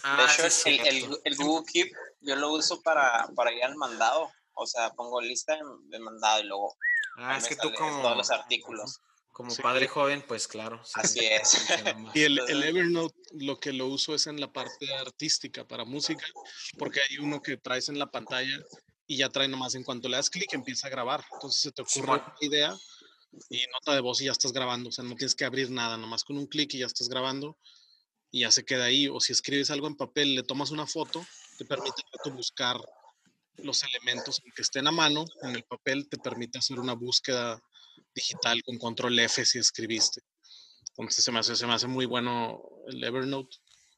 [0.03, 3.63] Ah, de hecho, sí, el, el, el, Google Keep yo lo uso para, para ir
[3.63, 4.33] al mandado.
[4.55, 6.77] O sea, pongo lista de mandado y luego.
[7.17, 8.03] Ah, es que tú como.
[8.03, 9.01] Todos los artículos.
[9.33, 9.63] Como sí.
[9.63, 10.81] padre joven, pues claro.
[10.85, 11.67] Sí, Así es.
[12.15, 16.25] Y el, el, Evernote lo que lo uso es en la parte artística para música,
[16.79, 18.63] porque hay uno que traes en la pantalla
[19.07, 21.25] y ya trae nomás en cuanto le das clic empieza a grabar.
[21.33, 22.77] Entonces se te ocurre sí, una idea
[23.49, 24.91] y nota de voz y ya estás grabando.
[24.91, 27.57] O sea, no tienes que abrir nada, nomás con un clic y ya estás grabando
[28.31, 29.09] y ya se queda ahí.
[29.09, 31.25] O si escribes algo en papel, le tomas una foto,
[31.57, 32.03] te permite
[32.33, 32.77] buscar
[33.57, 37.61] los elementos que estén a mano en el papel, te permite hacer una búsqueda
[38.15, 40.23] digital con control F si escribiste.
[40.91, 43.57] Entonces se me hace, se me hace muy bueno el Evernote.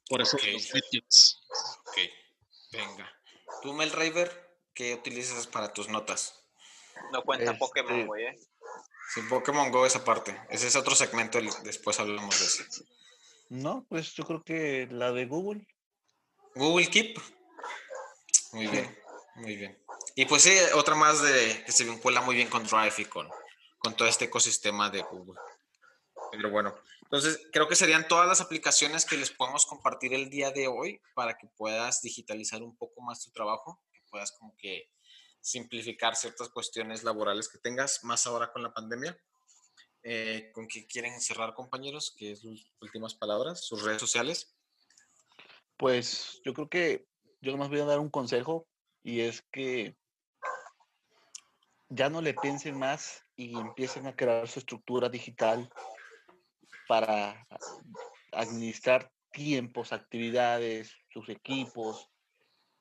[0.09, 0.53] Por eso okay.
[0.53, 1.40] los widgets.
[1.80, 1.99] Ok,
[2.72, 3.11] venga.
[3.62, 6.45] ¿Tú, Mel Raver, qué utilizas para tus notas?
[7.12, 7.59] No cuenta este...
[7.59, 8.38] Pokémon, güey, ¿eh?
[9.14, 10.38] Sí, Pokémon Go esa parte.
[10.51, 12.84] Ese es otro segmento, después hablamos de eso.
[13.49, 15.66] No, pues yo creo que la de Google.
[16.55, 17.18] Google Keep.
[18.53, 18.99] Muy bien,
[19.36, 19.84] muy bien.
[20.16, 23.28] Y pues sí, otra más de que se vincula muy bien con Drive y con,
[23.85, 25.39] con todo este ecosistema de Google.
[26.32, 30.51] Pero bueno, entonces creo que serían todas las aplicaciones que les podemos compartir el día
[30.51, 34.91] de hoy para que puedas digitalizar un poco más tu trabajo, que puedas como que
[35.43, 39.18] simplificar ciertas cuestiones laborales que tengas, más ahora con la pandemia.
[40.03, 42.14] Eh, ¿Con qué quieren cerrar, compañeros?
[42.16, 43.66] ¿Qué es sus últimas palabras?
[43.66, 44.57] ¿Sus redes sociales?
[45.76, 47.07] Pues yo creo que
[47.43, 48.66] yo nomás voy a dar un consejo
[49.03, 49.95] y es que
[51.91, 55.68] ya no le piensen más y empiecen a crear su estructura digital
[56.89, 57.47] para
[58.32, 62.11] administrar tiempos, actividades, sus equipos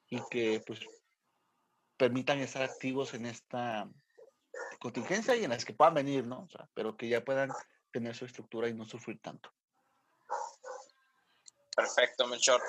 [0.09, 0.79] y que pues
[1.97, 3.89] permitan estar activos en esta
[4.79, 6.47] contingencia y en las que puedan venir, ¿no?
[6.73, 7.51] Pero que ya puedan
[7.91, 9.51] tener su estructura y no sufrir tanto.
[11.75, 12.61] Perfecto, Melchor.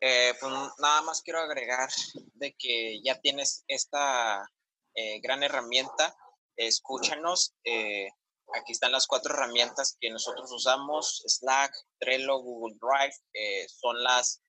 [0.00, 1.88] Eh, pues nada más quiero agregar
[2.34, 4.48] de que ya tienes esta
[4.94, 6.14] eh, gran herramienta.
[6.56, 7.54] Escúchanos.
[7.64, 8.08] Eh,
[8.54, 11.22] aquí están las cuatro herramientas que nosotros usamos.
[11.26, 13.68] Slack, Trello, Google Drive.
[13.68, 14.42] son las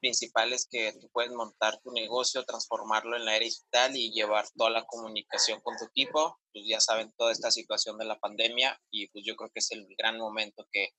[0.00, 4.70] principales que tú puedes montar tu negocio, transformarlo en la era digital y llevar toda
[4.70, 6.38] la comunicación con tu equipo.
[6.52, 9.70] Pues ya saben toda esta situación de la pandemia y pues yo creo que es
[9.72, 10.90] el gran momento que,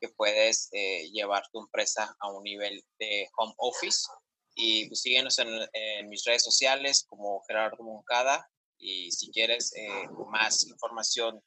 [0.00, 4.08] que puedes eh, llevar tu empresa a un nivel de home office.
[4.54, 8.48] Y pues síguenos en, en mis redes sociales como Gerardo Moncada
[8.78, 11.42] y si quieres eh, más información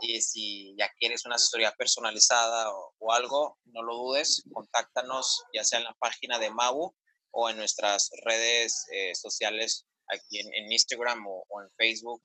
[0.00, 5.78] y si ya quieres una asesoría personalizada o, algo, no lo dudes, contáctanos ya sea
[5.78, 6.94] en la página de Mau
[7.30, 12.22] o en nuestras redes eh, sociales aquí en, Instagram o, en Facebook.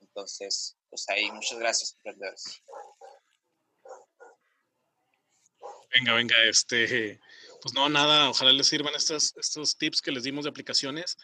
[0.00, 2.62] Entonces, pues ahí, muchas gracias, emprendedores.
[5.94, 7.18] Venga, venga, este,
[7.62, 11.16] pues no, nada, ojalá les sirvan estos, estos tips que les dimos de aplicaciones.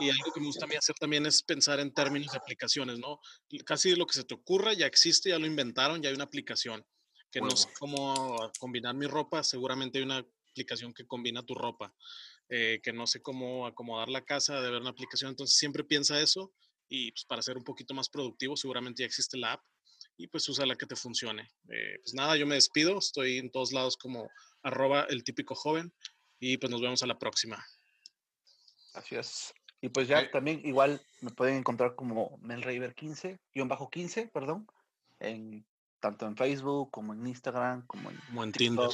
[0.00, 2.98] Y algo que me gusta a mí hacer también es pensar en términos de aplicaciones,
[2.98, 3.20] ¿no?
[3.64, 6.84] Casi lo que se te ocurra ya existe, ya lo inventaron, ya hay una aplicación.
[7.30, 11.94] Que no sé cómo combinar mi ropa, seguramente hay una aplicación que combina tu ropa.
[12.50, 15.30] Eh, que no sé cómo acomodar la casa, de ver una aplicación.
[15.30, 16.54] Entonces siempre piensa eso
[16.88, 19.64] y pues, para ser un poquito más productivo, seguramente ya existe la app
[20.16, 21.42] y pues usa la que te funcione.
[21.68, 24.30] Eh, pues nada, yo me despido, estoy en todos lados como
[24.62, 25.92] arroba el típico joven
[26.40, 27.62] y pues nos vemos a la próxima.
[28.94, 29.52] Gracias.
[29.80, 34.66] Y pues ya también igual me pueden encontrar como melraver15, guion bajo 15, perdón,
[35.20, 35.64] en,
[36.00, 38.90] tanto en Facebook como en Instagram, como en, Tinder.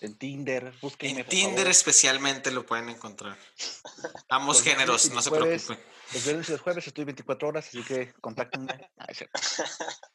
[0.00, 3.36] En Tinder, En Tinder especialmente lo pueden encontrar.
[4.28, 5.78] Ambos géneros, no se preocupen.
[6.12, 8.90] Los viernes y los jueves estoy 24 horas, así que contáctenme.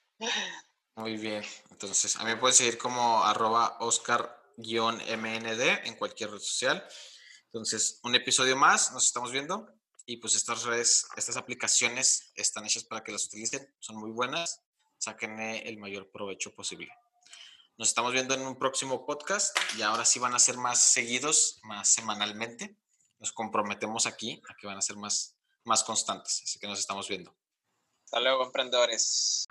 [0.96, 1.44] Muy bien.
[1.72, 6.86] Entonces, a mí me pueden seguir como arroba Oscar-MND en cualquier red social.
[7.46, 9.70] Entonces, un episodio más, nos estamos viendo.
[10.06, 14.62] Y pues estas redes, estas aplicaciones están hechas para que las utilicen, son muy buenas,
[14.98, 16.92] saquen el mayor provecho posible.
[17.78, 21.60] Nos estamos viendo en un próximo podcast y ahora sí van a ser más seguidos,
[21.64, 22.78] más semanalmente.
[23.20, 27.10] Nos comprometemos aquí a que van a ser más, más constantes, así que nos estamos
[27.10, 27.36] viendo.
[28.06, 29.48] Hasta luego, emprendedores.